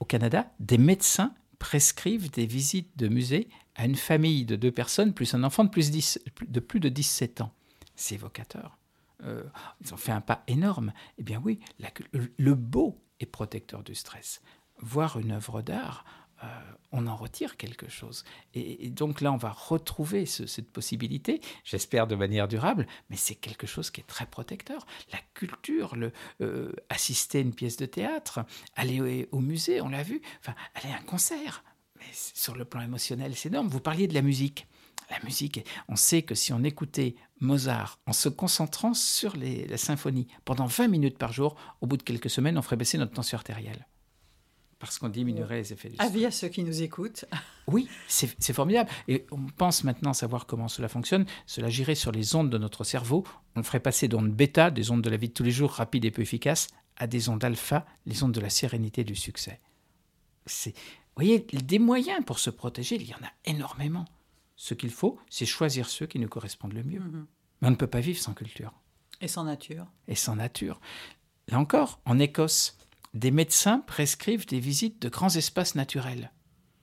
Au 0.00 0.04
Canada, 0.04 0.52
des 0.60 0.78
médecins 0.78 1.34
prescrivent 1.58 2.30
des 2.30 2.46
visites 2.46 2.96
de 2.96 3.08
musées 3.08 3.48
à 3.74 3.86
une 3.86 3.96
famille 3.96 4.44
de 4.44 4.54
deux 4.54 4.70
personnes 4.70 5.14
plus 5.14 5.34
un 5.34 5.42
enfant 5.44 5.64
de 5.64 5.70
plus, 5.70 5.90
de, 5.90 6.60
plus 6.60 6.78
de 6.80 6.88
17 6.88 7.40
ans. 7.40 7.52
C'est 7.96 8.16
évocateur. 8.16 8.76
Euh, 9.24 9.42
ils 9.80 9.92
ont 9.92 9.96
fait 9.96 10.12
un 10.12 10.20
pas 10.20 10.44
énorme. 10.46 10.92
Eh 11.16 11.24
bien 11.24 11.40
oui, 11.44 11.58
le 12.36 12.54
beau 12.54 13.00
est 13.20 13.26
protecteur 13.26 13.82
du 13.82 13.94
stress. 13.94 14.40
Voir 14.80 15.18
une 15.18 15.32
œuvre 15.32 15.62
d'art, 15.62 16.04
euh, 16.44 16.46
on 16.92 17.06
en 17.08 17.16
retire 17.16 17.56
quelque 17.56 17.88
chose. 17.88 18.24
Et, 18.54 18.90
donc 18.90 19.20
là, 19.20 19.32
on 19.32 19.36
va 19.36 19.50
retrouver 19.50 20.24
cette 20.24 20.70
possibilité, 20.70 21.40
j'espère 21.64 22.06
de 22.06 22.14
manière 22.14 22.46
durable, 22.46 22.86
mais 23.10 23.16
c'est 23.16 23.34
quelque 23.34 23.66
chose 23.66 23.90
qui 23.90 24.00
est 24.00 24.06
très 24.06 24.24
protecteur. 24.24 24.86
La 25.12 25.18
culture, 25.34 25.96
le, 25.96 26.12
euh, 26.40 26.72
assister 26.88 27.38
à 27.38 27.40
une 27.40 27.54
pièce 27.54 27.76
de 27.76 27.86
théâtre, 27.86 28.40
aller 28.76 29.28
au, 29.32 29.40
musée, 29.40 29.80
on 29.80 29.88
l'a 29.88 30.04
vu, 30.04 30.22
enfin, 30.40 30.54
aller 30.74 30.92
à 30.92 30.98
un 30.98 31.02
concert. 31.02 31.64
Mais 31.96 32.06
sur 32.12 32.54
le 32.54 32.64
plan 32.64 32.82
émotionnel, 32.82 33.34
c'est 33.34 33.48
énorme. 33.48 33.68
Vous 33.68 33.80
parliez 33.80 34.06
de 34.06 34.14
la 34.14 34.22
musique. 34.22 34.68
La 35.10 35.18
musique, 35.24 35.64
on 35.88 35.96
sait 35.96 36.22
que 36.22 36.34
si 36.34 36.52
on 36.52 36.62
écoutait 36.64 37.14
Mozart 37.40 37.98
en 38.06 38.12
se 38.12 38.28
concentrant 38.28 38.94
sur 38.94 39.34
la 39.36 39.78
symphonie 39.78 40.28
pendant 40.44 40.66
20 40.66 40.88
minutes 40.88 41.18
par 41.18 41.32
jour, 41.32 41.56
au 41.80 41.86
bout 41.86 41.96
de 41.96 42.02
quelques 42.02 42.30
semaines, 42.30 42.58
on 42.58 42.62
ferait 42.62 42.76
baisser 42.76 42.98
notre 42.98 43.12
tension 43.12 43.36
artérielle 43.36 43.86
parce 44.78 44.98
qu'on 44.98 45.08
diminuerait 45.08 45.56
les 45.56 45.72
effets 45.72 45.88
du 45.88 45.94
stress. 45.96 46.08
Avis 46.08 46.24
à 46.24 46.30
ceux 46.30 46.48
qui 46.48 46.62
nous 46.62 46.82
écoutent. 46.82 47.24
Oui, 47.70 47.86
c'est 48.06 48.54
formidable. 48.54 48.88
Et 49.08 49.26
on 49.30 49.44
pense 49.48 49.84
maintenant 49.84 50.14
savoir 50.14 50.46
comment 50.46 50.68
cela 50.68 50.88
fonctionne. 50.88 51.26
Cela 51.44 51.68
girait 51.68 51.94
sur 51.94 52.12
les 52.12 52.34
ondes 52.34 52.48
de 52.48 52.56
notre 52.56 52.82
cerveau. 52.82 53.26
On 53.56 53.62
ferait 53.62 53.78
passer 53.78 54.08
d'ondes 54.08 54.32
bêta, 54.32 54.70
des 54.70 54.90
ondes 54.90 55.02
de 55.02 55.10
la 55.10 55.18
vie 55.18 55.28
de 55.28 55.34
tous 55.34 55.42
les 55.42 55.50
jours, 55.50 55.72
rapides 55.72 56.06
et 56.06 56.10
peu 56.10 56.22
efficaces, 56.22 56.68
à 56.96 57.06
des 57.06 57.28
ondes 57.28 57.44
alpha, 57.44 57.84
les 58.06 58.22
ondes 58.22 58.32
de 58.32 58.40
la 58.40 58.48
sérénité 58.48 59.02
et 59.02 59.04
du 59.04 59.14
succès. 59.14 59.60
Vous 60.46 60.72
voyez, 61.14 61.40
des 61.40 61.78
moyens 61.78 62.24
pour 62.24 62.38
se 62.38 62.48
protéger, 62.48 62.94
il 62.94 63.06
y 63.06 63.12
en 63.12 63.18
a 63.18 63.32
énormément. 63.44 64.06
Ce 64.60 64.74
qu'il 64.74 64.90
faut, 64.90 65.18
c'est 65.30 65.46
choisir 65.46 65.88
ceux 65.88 66.06
qui 66.06 66.18
nous 66.18 66.28
correspondent 66.28 66.72
le 66.72 66.82
mieux. 66.82 66.98
Mhm. 66.98 67.26
Mais 67.60 67.68
on 67.68 67.70
ne 67.70 67.76
peut 67.76 67.86
pas 67.86 68.00
vivre 68.00 68.18
sans 68.18 68.34
culture. 68.34 68.74
Et 69.20 69.28
sans 69.28 69.44
nature. 69.44 69.86
Et 70.08 70.16
sans 70.16 70.34
nature. 70.34 70.80
Là 71.46 71.60
encore, 71.60 72.00
en 72.04 72.18
Écosse, 72.18 72.76
des 73.14 73.30
médecins 73.30 73.78
prescrivent 73.78 74.46
des 74.46 74.58
visites 74.58 75.00
de 75.00 75.08
grands 75.08 75.34
espaces 75.34 75.76
naturels. 75.76 76.32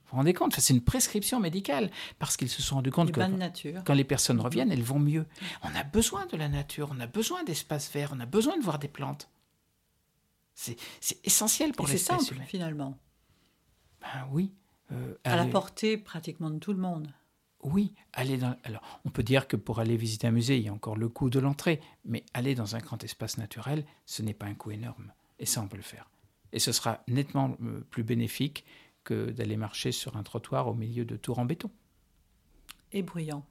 Vous 0.05 0.11
vous 0.11 0.17
rendez 0.17 0.33
compte? 0.33 0.55
C'est 0.55 0.73
une 0.73 0.83
prescription 0.83 1.41
médicale 1.41 1.91
parce 2.17 2.37
qu'ils 2.37 2.49
se 2.49 2.61
sont 2.61 2.75
rendus 2.75 2.91
compte 2.91 3.11
que 3.11 3.81
quand 3.81 3.93
les 3.93 4.03
personnes 4.05 4.39
reviennent, 4.39 4.71
elles 4.71 4.81
vont 4.81 4.99
mieux. 4.99 5.25
On 5.61 5.75
a 5.75 5.83
besoin 5.83 6.25
de 6.27 6.37
la 6.37 6.47
nature, 6.47 6.89
on 6.95 6.99
a 7.01 7.07
besoin 7.07 7.43
d'espaces 7.43 7.91
verts, 7.91 8.13
on 8.15 8.21
a 8.21 8.25
besoin 8.25 8.57
de 8.57 8.63
voir 8.63 8.79
des 8.79 8.87
plantes. 8.87 9.29
C'est 10.53 10.77
essentiel 11.25 11.73
pour 11.73 11.87
l'espèce 11.87 12.31
humaine. 12.31 12.47
finalement. 12.47 12.97
Ben 13.99 14.29
oui. 14.31 14.53
Euh, 14.93 15.15
à 15.25 15.35
la 15.35 15.45
portée 15.45 15.97
pratiquement 15.97 16.49
de 16.49 16.59
tout 16.59 16.71
le 16.71 16.79
monde. 16.79 17.11
Oui, 17.65 17.93
aller 18.13 18.37
dans. 18.37 18.55
Alors, 18.63 18.83
on 19.05 19.09
peut 19.09 19.23
dire 19.23 19.47
que 19.47 19.55
pour 19.55 19.79
aller 19.79 19.97
visiter 19.97 20.27
un 20.27 20.31
musée, 20.31 20.57
il 20.57 20.63
y 20.63 20.69
a 20.69 20.73
encore 20.73 20.95
le 20.95 21.09
coût 21.09 21.31
de 21.31 21.39
l'entrée, 21.39 21.81
mais 22.05 22.23
aller 22.35 22.53
dans 22.53 22.75
un 22.75 22.79
grand 22.79 23.03
espace 23.03 23.39
naturel, 23.39 23.87
ce 24.05 24.21
n'est 24.21 24.35
pas 24.35 24.45
un 24.45 24.53
coût 24.53 24.69
énorme. 24.69 25.11
Et 25.39 25.47
ça, 25.47 25.61
on 25.63 25.67
peut 25.67 25.75
le 25.75 25.81
faire. 25.81 26.07
Et 26.53 26.59
ce 26.59 26.71
sera 26.71 27.01
nettement 27.07 27.57
euh, 27.63 27.81
plus 27.89 28.03
bénéfique 28.03 28.65
que 29.03 29.31
d'aller 29.31 29.57
marcher 29.57 29.91
sur 29.91 30.15
un 30.15 30.21
trottoir 30.21 30.67
au 30.67 30.75
milieu 30.75 31.05
de 31.05 31.17
tours 31.17 31.39
en 31.39 31.45
béton. 31.45 31.71
Et 32.91 33.01
bruyant. 33.01 33.43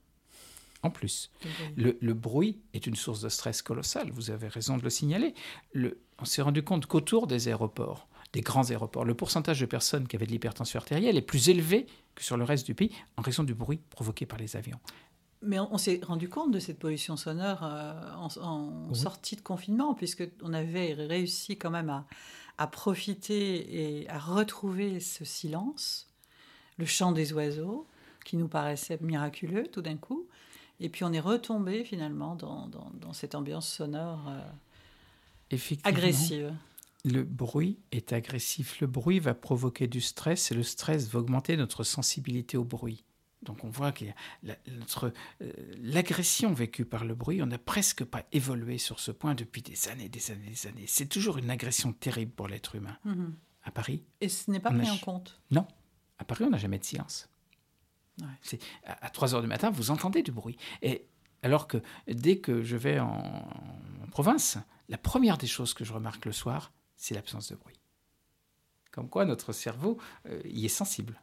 En 0.83 0.91
plus, 0.91 1.33
le, 1.77 2.13
bruit 2.13 2.61
est 2.73 2.87
une 2.87 2.95
source 2.95 3.21
de 3.21 3.31
stress 3.31 3.63
colossal, 3.63 4.11
vous 4.13 4.31
avez 4.31 4.49
raison 4.49 4.77
de 4.77 4.83
le 4.83 4.91
signaler. 4.91 5.35
Le, 5.73 5.99
on 6.19 6.27
s'est 6.27 6.43
rendu 6.43 6.63
compte 6.63 6.85
qu'autour 6.85 7.27
des 7.27 7.49
aéroports, 7.49 8.07
des 8.35 8.43
grands 8.43 8.71
aéroports, 8.71 9.07
le 9.07 9.15
pourcentage 9.15 9.61
de 9.61 9.67
personnes 9.67 10.07
qui 10.07 10.15
avaient 10.15 10.27
de 10.27 10.33
l'hypertension 10.33 10.79
artérielle 10.79 11.17
est 11.17 11.23
plus 11.23 11.49
élevé 11.49 11.87
que 12.15 12.23
sur 12.23 12.37
le 12.37 12.45
reste 12.45 12.67
du 12.67 12.75
pays 12.75 12.93
en 13.17 13.23
raison 13.23 13.43
du 13.43 13.55
bruit 13.55 13.81
provoqué 13.91 14.27
par 14.27 14.39
les 14.39 14.57
avions. 14.57 14.79
Mais 15.43 15.59
on, 15.59 15.77
s'est 15.77 16.01
rendu 16.03 16.31
compte 16.31 16.53
de 16.53 16.59
cette 16.59 16.79
pollution 16.79 17.19
sonore 17.19 17.61
euh, 17.65 17.93
en, 18.17 18.95
sortie 18.95 19.37
de 19.37 19.43
confinement, 19.43 19.95
puisqu'on 19.95 20.55
avait 20.55 20.95
réussi 20.95 21.59
quand 21.59 21.71
même 21.71 21.91
à, 21.91 22.07
à 22.57 22.67
profiter 22.67 24.01
et 24.03 24.09
à 24.09 24.19
retrouver 24.19 25.01
ce 25.01 25.27
silence, 25.27 26.09
le 26.79 26.87
chant 26.87 27.13
des 27.13 27.35
oiseaux, 27.35 27.87
qui 28.25 28.39
nous 28.39 28.49
paraissait 28.49 28.99
miraculeux 29.03 29.67
tout 29.71 29.83
d'un 29.83 29.97
coup. 29.97 30.27
Et 30.81 30.89
puis 30.89 31.05
on 31.05 31.13
est 31.13 31.21
retombé 31.21 31.85
finalement 31.85 32.35
dans, 32.35 32.69
dans, 32.69 33.13
cette 33.13 33.35
ambiance 33.35 33.69
sonore 33.69 34.29
euh, 35.53 35.57
agressive. 35.85 36.53
Le 37.05 37.23
bruit 37.23 37.79
est 37.93 38.13
agressif. 38.13 38.81
Le 38.81 38.87
bruit 38.87 39.19
va 39.19 39.35
provoquer 39.35 39.87
du 39.87 40.01
stress 40.01 40.51
et 40.51 40.55
le 40.55 40.63
stress 40.63 41.09
va 41.09 41.19
augmenter 41.19 41.57
notre 41.57 41.85
sensibilité 41.85 42.57
au 42.57 42.65
bruit. 42.65 43.05
Donc 43.43 43.63
on 43.63 43.69
voit 43.69 43.93
que 43.93 44.07
euh, 44.47 44.55
l'agression 45.83 46.53
vécue 46.53 46.85
par 46.85 47.05
le 47.05 47.15
bruit, 47.15 47.43
on 47.43 47.47
n'a 47.47 47.59
presque 47.59 48.05
pas 48.05 48.25
évolué 48.33 48.79
sur 48.79 49.01
ce 49.01 49.11
point 49.11 49.35
depuis 49.35 49.63
des 49.63 49.89
années, 49.89 50.09
des 50.09 50.31
années, 50.31 50.49
des 50.49 50.67
années. 50.67 50.85
C'est 50.87 51.09
toujours 51.09 51.39
une 51.39 51.51
agression 51.51 51.93
terrible 51.93 52.33
pour 52.33 52.49
l'être 52.49 52.75
humain. 52.75 52.97
Mm-hmm. 53.07 53.33
À 53.65 53.71
Paris. 53.71 54.03
Et 54.21 54.29
ce 54.29 54.51
n'est 54.51 54.61
pas 54.61 54.71
pris 54.71 54.91
en 54.91 54.99
compte? 54.99 55.41
Non. 55.51 55.67
À 56.19 56.25
Paris, 56.25 56.45
on 56.45 56.51
n'a 56.51 56.59
jamais 56.59 56.79
de 56.79 56.85
silence. 56.85 57.29
À, 58.85 59.11
3 59.11 59.35
heures 59.35 59.43
du 59.43 59.49
matin, 59.49 59.71
vous 59.71 59.91
entendez 59.91 60.23
du 60.23 60.33
bruit. 60.33 60.57
Et 60.83 61.07
alors 61.43 61.67
que 61.67 61.79
dès 62.07 62.39
que 62.39 62.63
je 62.63 62.77
vais 62.77 63.01
en, 63.01 63.49
province, 64.11 64.59
la 64.89 64.99
première 64.99 65.39
des 65.39 65.47
choses 65.47 65.75
que 65.75 65.85
je 65.85 65.93
remarque 65.93 66.27
le 66.27 66.33
soir, 66.33 66.73
c'est 66.97 67.15
l'absence 67.15 67.51
de 67.51 67.57
bruit. 67.57 67.81
Comme 68.91 69.09
quoi 69.09 69.25
notre 69.25 69.53
cerveau 69.53 69.99
euh, 70.27 70.41
y 70.45 70.67
est 70.67 70.69
sensible. 70.69 71.21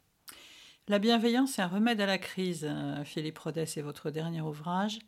La 0.87 0.99
bienveillance 0.99 1.57
est 1.57 1.61
un 1.61 1.67
remède 1.67 2.01
à 2.01 2.05
la 2.05 2.17
crise. 2.17 2.65
Euh, 2.67 3.03
Philippe 3.05 3.39
Rodès, 3.39 3.65
c'est 3.65 3.81
votre 3.81 4.11
dernier 4.11 4.41
ouvrage. 4.41 4.99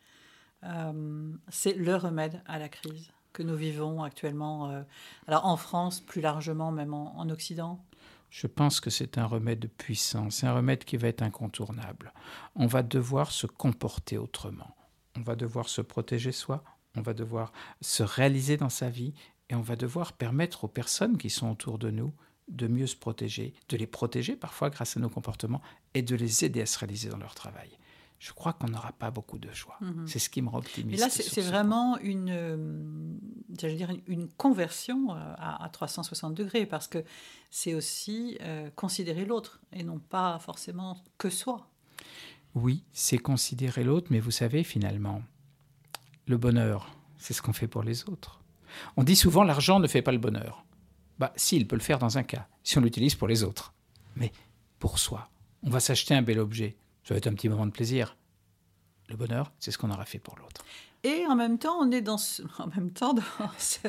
Euh, 0.64 1.34
c'est 1.50 1.74
le 1.74 1.96
remède 1.96 2.42
à 2.46 2.60
la 2.60 2.70
crise 2.70 3.12
que 3.34 3.44
nous 3.44 3.56
vivons 3.56 4.04
actuellement, 4.04 4.70
euh, 4.70 4.84
alors 5.28 5.46
en 5.46 5.58
France, 5.58 6.00
plus 6.00 6.22
largement, 6.22 6.72
même 6.72 6.94
en, 6.94 7.28
Occident. 7.30 7.84
Je 8.30 8.48
pense 8.48 8.80
que 8.80 8.90
c'est 8.90 9.18
un 9.18 9.26
remède 9.26 9.70
puissant, 9.78 10.30
c'est 10.30 10.48
un 10.48 10.54
remède 10.54 10.84
qui 10.86 10.98
va 10.98 11.08
être 11.08 11.24
incontournable. 11.24 12.14
On 12.56 12.68
va 12.68 12.84
devoir 12.84 13.32
se 13.32 13.48
comporter 13.48 14.18
autrement, 14.18 14.76
on 15.18 15.22
va 15.22 15.36
devoir 15.36 15.68
se 15.68 15.82
protéger 15.82 16.32
soi, 16.32 16.64
on 16.96 17.02
va 17.02 17.14
devoir 17.14 17.52
se 17.82 18.04
réaliser 18.04 18.56
dans 18.56 18.70
sa 18.70 18.90
vie 18.90 19.14
et 19.54 19.56
on 19.56 19.62
va 19.62 19.76
devoir 19.76 20.14
permettre 20.14 20.64
aux 20.64 20.68
personnes 20.68 21.16
qui 21.18 21.30
sont 21.30 21.52
autour 21.52 21.78
de 21.78 21.92
nous 21.92 22.12
de 22.48 22.68
mieux 22.68 22.88
se 22.88 22.96
protéger, 22.96 23.54
de 23.70 23.78
les 23.78 23.86
protéger 23.86 24.36
parfois 24.36 24.72
grâce 24.72 24.98
à 24.98 25.00
nos 25.00 25.10
comportements 25.10 25.62
et 25.94 26.02
de 26.02 26.16
les 26.16 26.44
aider 26.44 26.62
à 26.62 26.66
se 26.66 26.78
réaliser 26.80 27.08
dans 27.08 27.18
leur 27.18 27.36
travail. 27.36 27.70
Je 28.18 28.34
crois 28.34 28.54
qu'on 28.54 28.68
n'aura 28.68 28.92
pas 28.94 29.12
beaucoup 29.12 29.38
de 29.38 29.52
choix. 29.54 29.78
Mhm. 29.80 30.08
C'est 30.08 30.18
ce 30.18 30.30
qui 30.30 30.42
me 30.42 30.50
rend 30.50 30.58
optimiste. 30.58 30.90
Mais 30.90 30.98
là, 30.98 31.10
c'est 31.10 31.42
vraiment 31.42 32.00
une, 32.00 32.30
euh, 32.32 33.18
dire 33.50 33.96
une 34.08 34.28
conversion 34.28 35.14
euh, 35.14 35.34
à, 35.38 35.70
360 35.72 36.34
degrés 36.34 36.66
parce 36.66 36.88
que 36.88 37.04
c'est 37.52 37.76
aussi 37.76 38.38
euh, 38.42 38.72
considérer 38.76 39.26
l'autre 39.26 39.62
et 39.72 39.84
non 39.84 40.00
pas 40.00 40.40
forcément 40.40 40.98
que 41.20 41.30
soi. 41.30 41.70
Oui, 42.56 42.84
c'est 42.92 43.20
considérer 43.20 43.84
l'autre, 43.84 44.08
mais 44.10 44.20
vous 44.20 44.32
savez, 44.32 44.64
finalement, 44.64 45.22
le 46.26 46.38
bonheur, 46.38 46.96
c'est 47.18 47.34
ce 47.34 47.42
qu'on 47.42 47.54
fait 47.54 47.68
pour 47.68 47.84
les 47.84 48.10
autres. 48.10 48.43
On 48.98 49.04
dit 49.04 49.16
souvent 49.16 49.44
l'argent 49.44 49.80
ne 49.80 49.88
fait 49.88 50.02
pas 50.02 50.12
le 50.12 50.18
bonheur. 50.18 50.66
Bah, 51.20 51.34
si, 51.36 51.56
il 51.56 51.68
peut 51.68 51.76
le 51.76 51.82
faire 51.82 52.00
dans 52.00 52.18
un 52.18 52.24
cas, 52.24 52.48
si 52.64 52.78
on 52.78 52.82
l'utilise 52.82 53.16
pour 53.16 53.28
les 53.28 53.44
autres. 53.44 53.74
Mais 54.16 54.32
pour 54.80 55.00
soi, 55.00 55.30
on 55.64 55.70
va 55.70 55.80
s'acheter 55.80 56.14
un 56.14 56.22
bel 56.22 56.40
objet. 56.40 56.78
Ça 57.04 57.14
va 57.14 57.18
être 57.18 57.28
un 57.28 57.34
petit 57.34 57.50
moment 57.50 57.66
de 57.66 57.72
plaisir. 57.72 58.18
Le 59.10 59.16
bonheur, 59.16 59.52
c'est 59.60 59.72
ce 59.72 59.78
qu'on 59.78 59.92
aura 59.92 60.06
fait 60.06 60.20
pour 60.20 60.38
l'autre. 60.38 60.64
Et 61.04 61.26
en 61.28 61.36
même 61.36 61.58
temps, 61.58 61.78
on 61.80 61.92
est 61.92 62.02
dans 62.02 62.18
ce, 62.18 62.42
en 62.60 62.68
même 62.68 62.92
temps 62.92 63.14
dans 63.14 63.24
ce 63.58 63.80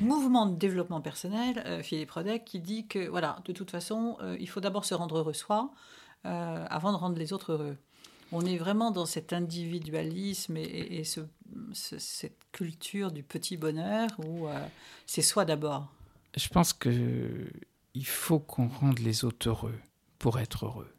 mouvement 0.00 0.46
de 0.46 0.56
développement 0.56 1.00
personnel, 1.00 1.62
euh, 1.66 1.82
Philippe 1.82 2.10
Rodek, 2.10 2.44
qui 2.44 2.60
dit 2.60 2.86
que, 2.86 3.08
voilà, 3.08 3.38
de 3.46 3.52
toute 3.52 3.70
façon, 3.70 4.16
euh, 4.20 4.36
il 4.38 4.48
faut 4.48 4.60
d'abord 4.60 4.84
se 4.84 4.94
rendre 4.94 5.18
heureux 5.18 5.32
soi, 5.32 5.70
euh, 6.26 6.66
avant 6.68 6.92
de 6.92 6.96
rendre 6.96 7.18
les 7.18 7.32
autres 7.32 7.52
heureux. 7.52 7.76
On 8.32 8.44
est 8.44 8.58
vraiment 8.58 8.90
dans 8.90 9.06
cet 9.06 9.32
individualisme 9.32 10.58
et, 10.58 11.02
ce, 11.04 11.20
cette 11.72 12.38
culture 12.52 13.10
du 13.10 13.22
petit 13.22 13.56
bonheur 13.56 14.08
où 14.18 14.48
c'est 15.06 15.22
soi 15.22 15.44
d'abord? 15.44 15.92
Je 16.36 16.48
pense 16.48 16.72
que 16.72 17.46
il 17.94 18.06
faut 18.06 18.38
qu'on 18.38 18.68
rende 18.68 18.98
les 19.00 19.24
autres 19.24 19.48
heureux 19.48 19.78
pour 20.18 20.38
être 20.38 20.66
heureux. 20.66 20.92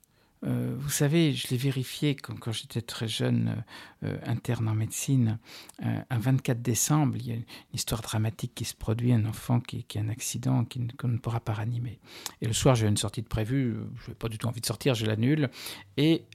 Euh, 0.45 0.73
vous 0.77 0.89
savez, 0.89 1.33
je 1.33 1.49
l'ai 1.49 1.57
vérifié 1.57 2.15
quand, 2.15 2.51
j'étais 2.51 2.81
très 2.81 3.07
jeune, 3.07 3.63
euh, 4.03 4.17
interne 4.23 4.69
en 4.69 4.73
médecine. 4.73 5.37
un 5.81 6.19
24 6.19 6.61
décembre, 6.61 7.17
il 7.17 7.27
y 7.27 7.31
a 7.31 7.35
une 7.35 7.43
histoire 7.73 8.01
dramatique 8.01 8.53
qui 8.55 8.65
se 8.65 8.75
produit, 8.75 9.11
un 9.11 9.25
enfant 9.25 9.59
qui, 9.59 9.85
a 9.97 10.01
un 10.01 10.09
accident 10.09 10.65
qu'on 10.97 11.09
ne 11.09 11.17
pourra 11.17 11.39
pas 11.41 11.53
ranimer. 11.53 11.99
Et 12.41 12.47
le 12.47 12.53
soir, 12.53 12.75
j'ai 12.75 12.87
une 12.87 12.97
sortie 12.97 13.21
de 13.21 13.27
prévue, 13.27 13.75
je 14.05 14.09
n'ai 14.09 14.15
pas 14.15 14.29
du 14.29 14.37
tout 14.37 14.47
envie 14.47 14.61
de 14.61 14.65
sortir, 14.65 14.95
je 14.95 15.05
l'annule. 15.05 15.49
Et 15.97 16.25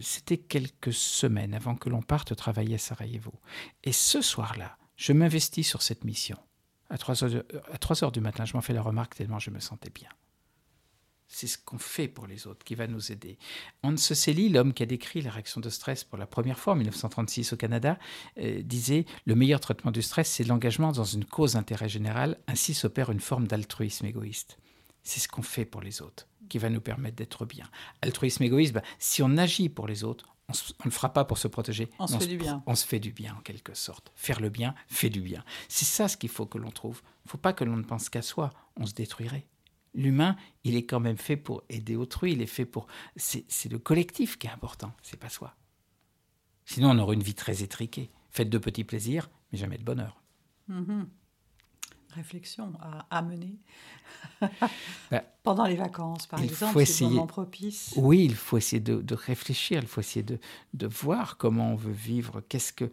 c'était 0.00 0.38
quelques 0.38 0.92
semaines 0.92 1.54
avant 1.54 1.74
que 1.74 1.88
l'on 1.88 2.02
parte 2.02 2.36
travailler 2.36 2.74
à 2.74 2.78
Sarajevo. 2.78 3.32
Et 3.84 3.92
ce 3.92 4.20
soir-là, 4.20 4.76
je 4.96 5.12
m'investis 5.12 5.66
sur 5.66 5.82
cette 5.82 6.04
mission. 6.04 6.36
À 6.90 6.98
3 6.98 7.24
heures, 7.24 7.44
à 7.72 7.78
3 7.78 8.04
heures 8.04 8.12
du 8.12 8.20
matin, 8.20 8.44
je 8.44 8.54
m'en 8.54 8.60
fais 8.60 8.74
la 8.74 8.82
remarque 8.82 9.14
tellement 9.14 9.38
je 9.38 9.50
me 9.50 9.60
sentais 9.60 9.90
bien. 9.90 10.10
C'est 11.34 11.46
ce 11.46 11.56
qu'on 11.56 11.78
fait 11.78 12.08
pour 12.08 12.26
les 12.26 12.46
autres 12.46 12.62
qui 12.62 12.74
va 12.74 12.86
nous 12.86 13.10
aider. 13.10 13.38
Hans 13.82 13.96
Selye, 13.96 14.50
l'homme 14.50 14.74
qui 14.74 14.82
a 14.82 14.86
décrit 14.86 15.22
la 15.22 15.30
réaction 15.30 15.62
de 15.62 15.70
stress 15.70 16.04
pour 16.04 16.18
la 16.18 16.26
première 16.26 16.58
fois 16.58 16.74
en 16.74 16.76
1936 16.76 17.54
au 17.54 17.56
Canada, 17.56 17.98
euh, 18.38 18.60
disait 18.62 19.06
Le 19.24 19.34
meilleur 19.34 19.58
traitement 19.58 19.90
du 19.90 20.02
stress, 20.02 20.30
c'est 20.30 20.44
l'engagement 20.44 20.92
dans 20.92 21.04
une 21.04 21.24
cause 21.24 21.54
d'intérêt 21.54 21.88
général. 21.88 22.38
Ainsi 22.48 22.74
s'opère 22.74 23.10
une 23.10 23.20
forme 23.20 23.46
d'altruisme 23.46 24.04
égoïste. 24.04 24.58
C'est 25.04 25.20
ce 25.20 25.28
qu'on 25.28 25.42
fait 25.42 25.64
pour 25.64 25.80
les 25.80 26.02
autres 26.02 26.28
qui 26.50 26.58
va 26.58 26.68
nous 26.68 26.82
permettre 26.82 27.16
d'être 27.16 27.46
bien. 27.46 27.64
Altruisme 28.02 28.42
égoïste, 28.42 28.74
ben, 28.74 28.82
si 28.98 29.22
on 29.22 29.38
agit 29.38 29.70
pour 29.70 29.86
les 29.88 30.04
autres, 30.04 30.34
on 30.50 30.52
ne 30.52 30.84
le 30.84 30.90
fera 30.90 31.14
pas 31.14 31.24
pour 31.24 31.38
se 31.38 31.48
protéger. 31.48 31.88
On 31.98 32.06
se 32.06 32.18
fait 32.18 32.26
du 32.26 32.36
bien. 32.36 32.62
On 32.66 32.74
se 32.74 32.86
fait 32.86 33.00
du 33.00 33.10
bien 33.10 33.34
en 33.38 33.40
quelque 33.40 33.72
sorte. 33.72 34.12
Faire 34.16 34.38
le 34.38 34.50
bien 34.50 34.74
fait 34.86 35.08
du 35.08 35.22
bien. 35.22 35.44
C'est 35.68 35.86
ça 35.86 36.08
ce 36.08 36.18
qu'il 36.18 36.28
faut 36.28 36.44
que 36.44 36.58
l'on 36.58 36.70
trouve. 36.70 37.00
Il 37.04 37.28
ne 37.28 37.30
faut 37.30 37.38
pas 37.38 37.54
que 37.54 37.64
l'on 37.64 37.78
ne 37.78 37.84
pense 37.84 38.10
qu'à 38.10 38.20
soi. 38.20 38.50
On 38.76 38.84
se 38.84 38.92
détruirait. 38.92 39.46
L'humain, 39.94 40.36
il 40.64 40.74
est 40.74 40.86
quand 40.86 41.00
même 41.00 41.18
fait 41.18 41.36
pour 41.36 41.62
aider 41.68 41.96
autrui, 41.96 42.32
il 42.32 42.42
est 42.42 42.46
fait 42.46 42.64
pour... 42.64 42.86
C'est 43.16 43.70
le 43.70 43.78
collectif 43.78 44.38
qui 44.38 44.46
est 44.46 44.50
important, 44.50 44.92
c'est 45.02 45.18
pas 45.18 45.28
soi. 45.28 45.54
Sinon, 46.64 46.90
on 46.90 46.98
aurait 46.98 47.14
une 47.14 47.22
vie 47.22 47.34
très 47.34 47.62
étriquée, 47.62 48.10
faite 48.30 48.48
de 48.48 48.58
petits 48.58 48.84
plaisirs, 48.84 49.30
mais 49.50 49.58
jamais 49.58 49.78
de 49.78 49.84
bonheur. 49.84 50.22
Mhm. 50.68 51.08
Réflexion 52.10 52.72
à, 53.10 53.22
mener. 53.22 53.58
Bah, 55.10 55.24
Pendant 55.42 55.64
les 55.64 55.76
vacances, 55.76 56.26
par 56.26 56.42
exemple, 56.42 56.84
c'est 56.84 57.04
moment 57.04 57.26
propice. 57.26 57.94
Oui, 57.96 58.24
il 58.24 58.34
faut 58.34 58.58
essayer 58.58 58.80
de, 58.80 59.14
réfléchir, 59.14 59.80
il 59.82 59.88
faut 59.88 60.00
essayer 60.00 60.22
de, 60.22 60.38
de, 60.74 60.86
voir 60.86 61.38
comment 61.38 61.72
on 61.72 61.76
veut 61.76 61.92
vivre, 61.92 62.42
qu'est-ce 62.48 62.72
que, 62.72 62.90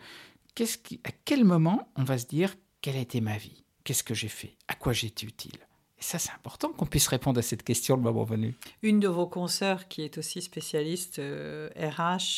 qu'est-ce 0.55 0.77
qui, 0.77 1.01
à 1.03 1.11
quel 1.25 1.43
moment 1.43 1.91
on 1.97 2.03
va 2.03 2.17
se 2.17 2.27
dire 2.27 2.55
quelle 2.81 2.95
a 2.95 3.01
été 3.01 3.19
ma 3.19 3.37
vie, 3.37 3.65
qu'est-ce 3.83 4.05
que 4.05 4.13
j'ai 4.13 4.29
fait, 4.29 4.55
à 4.69 4.75
quoi 4.75 4.93
j'ai 4.93 5.07
été 5.07 5.25
utile? 5.25 5.67
Et 5.99 6.03
ça, 6.03 6.17
c'est 6.17 6.31
important 6.31 6.69
qu'on 6.69 6.85
puisse 6.85 7.07
répondre 7.07 7.39
à 7.39 7.41
cette 7.41 7.63
question 7.63 7.97
le 7.97 8.01
moment 8.01 8.23
venu. 8.23 8.55
Une 8.83 9.01
de 9.01 9.07
vos 9.09 9.27
consoeurs, 9.27 9.87
qui 9.89 10.01
est 10.01 10.17
aussi 10.17 10.41
spécialiste 10.41 11.17
RH, 11.17 11.19
euh, 11.19 11.69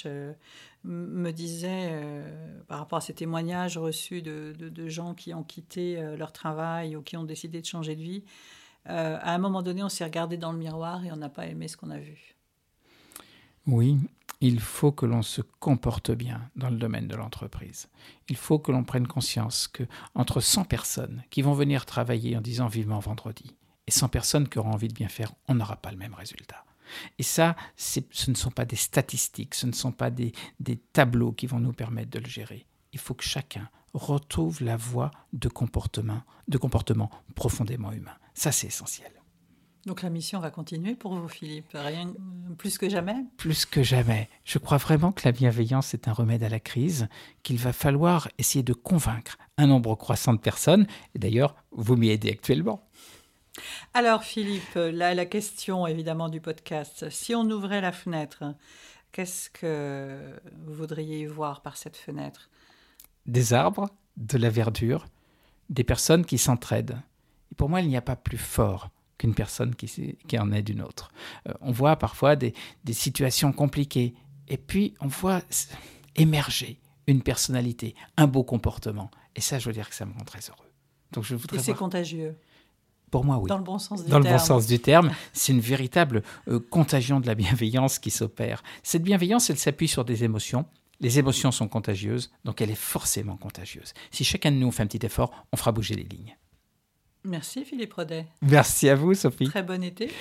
euh, 0.06 0.34
me 0.84 1.32
disait, 1.32 1.90
euh, 1.92 2.60
par 2.68 2.80
rapport 2.80 2.98
à 2.98 3.02
ces 3.02 3.14
témoignages 3.14 3.78
reçus 3.78 4.24
de, 4.24 4.56
de, 4.58 4.88
gens 4.88 5.14
qui 5.14 5.34
ont 5.36 5.44
quitté 5.44 6.02
leur 6.18 6.32
travail 6.32 6.96
ou 6.96 7.04
qui 7.04 7.18
ont 7.18 7.24
décidé 7.24 7.62
de 7.62 7.66
changer 7.68 7.96
de 7.96 8.02
vie, 8.02 8.24
à 8.86 9.36
un 9.36 9.38
moment 9.38 9.62
donné, 9.62 9.84
on 9.84 9.90
s'est 9.90 10.04
regardé 10.04 10.38
dans 10.38 10.52
le 10.52 10.58
miroir 10.58 11.06
et 11.06 11.12
on 11.12 11.18
n'a 11.18 11.30
pas 11.30 11.46
aimé 11.46 11.68
ce 11.68 11.78
qu'on 11.78 11.92
a 11.92 12.00
vu. 12.00 12.36
Oui, 13.68 14.00
il 14.42 14.60
faut 14.60 14.92
que 14.92 15.06
l'on 15.06 15.22
se 15.22 15.42
comporte 15.42 16.12
bien 16.12 16.50
dans 16.56 16.72
le 16.72 16.78
domaine 16.78 17.08
de 17.08 17.16
l'entreprise. 17.16 17.90
Il 18.28 18.36
faut 18.36 18.58
que 18.58 18.72
l'on 18.72 18.84
prenne 18.84 19.08
conscience 19.08 19.68
que 19.68 19.84
entre 20.16 20.42
100 20.42 20.66
personnes 20.66 21.24
qui 21.30 21.44
vont 21.44 21.54
venir 21.54 21.86
travailler 21.86 22.36
en 22.36 22.42
disant 22.42 22.68
vivement 22.68 23.00
vendredi 23.00 23.56
et 23.86 23.92
100 23.92 24.10
personnes 24.10 24.50
qui 24.50 24.58
auront 24.58 24.74
envie 24.74 24.88
de 24.88 24.94
bien 24.94 25.08
faire, 25.08 25.32
on 25.48 25.56
n'aura 25.56 25.78
pas 25.78 25.92
le 25.92 25.98
même 25.98 26.16
résultat. 26.16 26.66
Et 27.20 27.24
ça, 27.24 27.56
ce 27.78 28.02
ne 28.28 28.36
sont 28.36 28.52
pas 28.52 28.66
des 28.66 28.76
statistiques, 28.76 29.56
ce 29.56 29.68
ne 29.68 29.72
sont 29.72 29.94
pas 29.94 30.10
des, 30.10 30.34
des 30.60 30.78
tableaux 30.78 31.32
qui 31.32 31.48
vont 31.48 31.60
nous 31.60 31.72
permettre 31.72 32.10
de 32.10 32.20
le 32.20 32.28
gérer. 32.28 32.66
Il 32.94 33.00
faut 33.00 33.14
que 33.14 33.24
chacun 33.24 33.70
retrouve 33.94 34.64
la 34.64 34.76
voie 34.76 35.12
de 35.34 35.48
comportement, 35.50 36.24
de 36.48 36.58
comportement 36.58 37.12
profondément 37.36 37.92
humain. 37.92 38.16
Ça, 38.34 38.52
c'est 38.52 38.68
essentiel. 38.68 39.21
Donc 39.86 40.04
la 40.04 40.12
mission 40.12 40.40
va 40.40 40.52
continuer 40.52 40.94
pour 40.94 41.16
vous, 41.16 41.28
Philippe, 41.28 41.72
rien 41.74 42.14
plus 42.58 42.78
que 42.78 42.88
jamais 42.88 43.16
Plus 43.38 43.66
que 43.66 43.82
jamais. 43.82 44.30
Je 44.46 44.60
crois 44.60 44.78
vraiment 44.78 45.12
que 45.12 45.24
la 45.26 45.32
bienveillance 45.32 45.96
est 45.96 46.08
un 46.08 46.14
remède 46.14 46.44
à 46.44 46.50
la 46.50 46.60
crise, 46.60 47.08
qu'il 47.42 47.58
va 47.58 47.74
falloir 47.74 48.30
essayer 48.38 48.64
de 48.64 48.74
convaincre 48.74 49.38
un 49.58 49.68
nombre 49.68 49.96
croissant 49.96 50.34
de 50.34 50.40
personnes. 50.40 50.86
Et 51.16 51.20
d'ailleurs, 51.20 51.56
vous 51.72 51.96
m'y 51.96 52.10
aidez 52.10 52.30
actuellement. 52.30 52.88
Alors 53.96 54.24
Philippe, 54.24 54.76
là 54.76 55.14
la 55.16 55.26
question 55.26 55.88
évidemment 55.88 56.30
du 56.30 56.42
podcast. 56.42 57.10
Si 57.10 57.34
on 57.34 57.50
ouvrait 57.50 57.82
la 57.82 57.92
fenêtre, 57.92 58.44
qu'est-ce 59.12 59.50
que 59.50 60.40
vous 60.64 60.74
voudriez 60.74 61.26
voir 61.26 61.62
par 61.62 61.76
cette 61.76 61.98
fenêtre? 61.98 62.50
Des 63.26 63.54
arbres, 63.54 63.90
de 64.18 64.38
la 64.38 64.50
verdure, 64.50 65.08
des 65.70 65.84
personnes 65.84 66.26
qui 66.26 66.38
s'entraident. 66.38 67.02
Et 67.52 67.56
pour 67.56 67.68
moi, 67.68 67.82
il 67.82 67.90
n'y 67.90 67.98
a 67.98 68.02
pas 68.02 68.16
plus 68.16 68.38
fort 68.38 68.90
qu'une 69.22 69.36
personne 69.36 69.76
qui, 69.76 70.18
qui, 70.28 70.40
en 70.40 70.52
est 70.52 70.64
d'une 70.64 70.82
autre. 70.82 71.12
Euh, 71.48 71.54
on 71.62 71.72
voit 71.72 71.96
parfois 71.96 72.36
des, 72.36 72.54
situations 72.92 73.54
compliquées 73.54 74.16
et 74.48 74.58
puis 74.58 74.96
on 75.00 75.08
voit 75.08 75.42
émerger 76.16 76.80
une 77.06 77.22
personnalité, 77.22 77.94
un 78.18 78.26
beau 78.26 78.44
comportement. 78.44 79.12
Et 79.36 79.42
ça, 79.42 79.60
je 79.60 79.68
veux 79.68 79.74
dire 79.74 79.88
que 79.88 79.94
ça 79.94 80.06
me 80.06 80.14
rend 80.14 80.26
très 80.26 80.40
heureux. 80.50 80.72
Donc 81.12 81.24
je 81.24 81.36
voudrais 81.36 81.58
et 81.58 81.60
c'est 81.60 81.76
contagieux 81.76 82.36
pour 83.12 83.26
moi, 83.26 83.38
oui. 83.38 83.48
Dans 83.50 83.58
le 83.58 83.64
bon 83.64 83.78
sens 83.78 84.06
du 84.06 84.10
Dans 84.10 84.22
terme. 84.22 84.34
le 84.34 84.40
bon 84.40 84.44
sens 84.44 84.66
du 84.66 84.80
terme, 84.80 85.12
c'est 85.34 85.52
une 85.52 85.60
véritable 85.60 86.24
euh, 86.48 86.60
contagion 86.60 87.20
de 87.20 87.28
la 87.28 87.36
bienveillance 87.36 88.00
qui 88.00 88.10
s'opère. 88.10 88.64
Cette 88.84 89.04
bienveillance, 89.04 89.50
elle 89.50 89.60
s'appuie 89.60 89.90
sur 89.90 90.06
des 90.06 90.24
émotions. 90.24 90.66
Les 91.02 91.20
émotions 91.20 91.52
sont 91.52 91.68
contagieuses, 91.68 92.32
donc 92.46 92.62
elle 92.62 92.72
est 92.72 92.76
forcément 92.76 93.36
contagieuse. 93.36 93.94
Si 94.12 94.24
chacun 94.24 94.52
de 94.52 94.56
nous 94.56 94.72
fait 94.72 94.84
un 94.84 94.88
petit 94.88 95.06
effort, 95.06 95.32
on 95.52 95.58
fera 95.58 95.74
bouger 95.74 95.96
les 95.96 96.04
lignes. 96.04 96.38
Merci 97.24 97.64
Philippe 97.66 97.94
Rodet. 97.94 98.26
Merci 98.42 98.90
à 98.90 98.96
vous 98.96 99.14
Sophie. 99.14 99.46
Très 99.46 99.64
bon 99.64 99.84
été. 99.84 100.12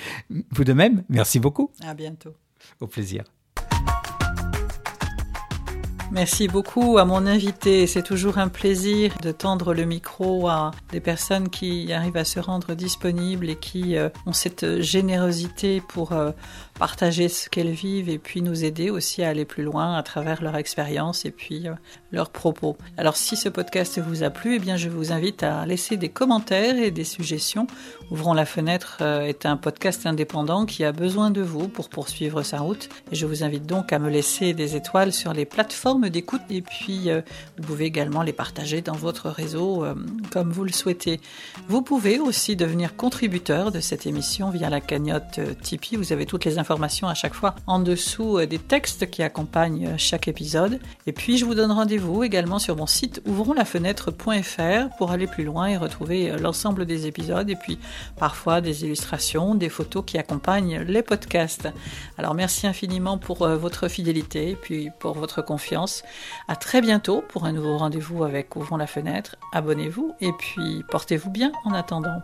Vous 0.51 0.63
de 0.63 0.73
même, 0.73 1.03
merci 1.09 1.39
beaucoup. 1.39 1.71
À 1.83 1.93
bientôt. 1.93 2.33
Au 2.79 2.87
plaisir. 2.87 3.23
Merci 6.11 6.49
beaucoup 6.49 6.97
à 6.97 7.05
mon 7.05 7.25
invité. 7.25 7.87
C'est 7.87 8.03
toujours 8.03 8.37
un 8.37 8.49
plaisir 8.49 9.13
de 9.21 9.31
tendre 9.31 9.73
le 9.73 9.85
micro 9.85 10.49
à 10.49 10.71
des 10.91 10.99
personnes 10.99 11.47
qui 11.47 11.93
arrivent 11.93 12.17
à 12.17 12.25
se 12.25 12.41
rendre 12.41 12.75
disponibles 12.75 13.49
et 13.49 13.55
qui 13.55 13.95
euh, 13.95 14.09
ont 14.25 14.33
cette 14.33 14.81
générosité 14.81 15.79
pour 15.79 16.11
euh, 16.11 16.31
partager 16.81 17.29
ce 17.29 17.47
qu'elles 17.47 17.69
vivent 17.69 18.09
et 18.09 18.17
puis 18.17 18.41
nous 18.41 18.65
aider 18.65 18.89
aussi 18.89 19.21
à 19.21 19.29
aller 19.29 19.45
plus 19.45 19.61
loin 19.61 19.95
à 19.95 20.01
travers 20.01 20.41
leur 20.41 20.55
expérience 20.55 21.25
et 21.25 21.31
puis 21.31 21.67
euh, 21.67 21.73
leurs 22.11 22.31
propos. 22.31 22.75
Alors 22.97 23.17
si 23.17 23.37
ce 23.37 23.49
podcast 23.49 23.99
vous 23.99 24.23
a 24.23 24.31
plu, 24.31 24.55
eh 24.55 24.59
bien 24.59 24.77
je 24.77 24.89
vous 24.89 25.11
invite 25.11 25.43
à 25.43 25.67
laisser 25.67 25.95
des 25.95 26.09
commentaires 26.09 26.77
et 26.77 26.89
des 26.89 27.03
suggestions. 27.03 27.67
Ouvrons 28.09 28.33
la 28.33 28.45
fenêtre 28.45 29.01
est 29.01 29.45
un 29.45 29.57
podcast 29.57 30.07
indépendant 30.07 30.65
qui 30.65 30.83
a 30.83 30.91
besoin 30.91 31.29
de 31.29 31.41
vous 31.41 31.67
pour 31.67 31.87
poursuivre 31.87 32.41
sa 32.41 32.59
route 32.59 32.89
je 33.11 33.25
vous 33.25 33.43
invite 33.43 33.65
donc 33.65 33.91
à 33.93 33.99
me 33.99 34.09
laisser 34.09 34.53
des 34.53 34.75
étoiles 34.75 35.11
sur 35.11 35.33
les 35.33 35.45
plateformes 35.45 36.09
d'écoute 36.09 36.41
et 36.49 36.61
puis 36.61 37.09
euh, 37.09 37.21
vous 37.57 37.63
pouvez 37.63 37.85
également 37.85 38.23
les 38.23 38.33
partager 38.33 38.81
dans 38.81 38.95
votre 38.95 39.29
réseau 39.29 39.83
euh, 39.83 39.95
comme 40.31 40.51
vous 40.51 40.63
le 40.63 40.71
souhaitez. 40.71 41.19
Vous 41.67 41.81
pouvez 41.81 42.19
aussi 42.19 42.55
devenir 42.55 42.95
contributeur 42.95 43.71
de 43.71 43.79
cette 43.79 44.05
émission 44.05 44.49
via 44.49 44.69
la 44.69 44.81
cagnotte 44.81 45.39
euh, 45.39 45.53
Tipeee. 45.61 45.97
Vous 45.97 46.13
avez 46.13 46.25
toutes 46.25 46.45
les 46.45 46.57
à 46.71 47.13
chaque 47.13 47.33
fois 47.33 47.55
en 47.67 47.79
dessous 47.79 48.45
des 48.45 48.59
textes 48.59 49.09
qui 49.09 49.23
accompagnent 49.23 49.97
chaque 49.97 50.27
épisode. 50.27 50.79
Et 51.05 51.11
puis 51.11 51.37
je 51.37 51.43
vous 51.43 51.53
donne 51.53 51.71
rendez-vous 51.71 52.23
également 52.23 52.59
sur 52.59 52.77
mon 52.77 52.85
site 52.85 53.21
ouvronslafenêtre.fr 53.27 54.95
pour 54.97 55.11
aller 55.11 55.27
plus 55.27 55.43
loin 55.43 55.67
et 55.67 55.77
retrouver 55.77 56.31
l'ensemble 56.37 56.85
des 56.85 57.07
épisodes 57.07 57.49
et 57.49 57.55
puis 57.55 57.77
parfois 58.17 58.61
des 58.61 58.85
illustrations, 58.85 59.55
des 59.55 59.69
photos 59.69 60.03
qui 60.05 60.17
accompagnent 60.17 60.81
les 60.81 61.01
podcasts. 61.01 61.67
Alors 62.17 62.35
merci 62.35 62.67
infiniment 62.67 63.17
pour 63.17 63.47
votre 63.47 63.89
fidélité 63.89 64.51
et 64.51 64.55
puis 64.55 64.89
pour 64.99 65.13
votre 65.13 65.41
confiance 65.41 66.03
à 66.47 66.55
très 66.55 66.81
bientôt 66.81 67.23
pour 67.27 67.45
un 67.45 67.51
nouveau 67.51 67.77
rendez-vous 67.77 68.23
avec 68.23 68.55
Ouvrons 68.55 68.77
la 68.77 68.87
fenêtre. 68.87 69.35
Abonnez-vous 69.53 70.13
et 70.21 70.31
puis 70.31 70.83
portez-vous 70.89 71.31
bien 71.31 71.51
en 71.65 71.73
attendant. 71.73 72.21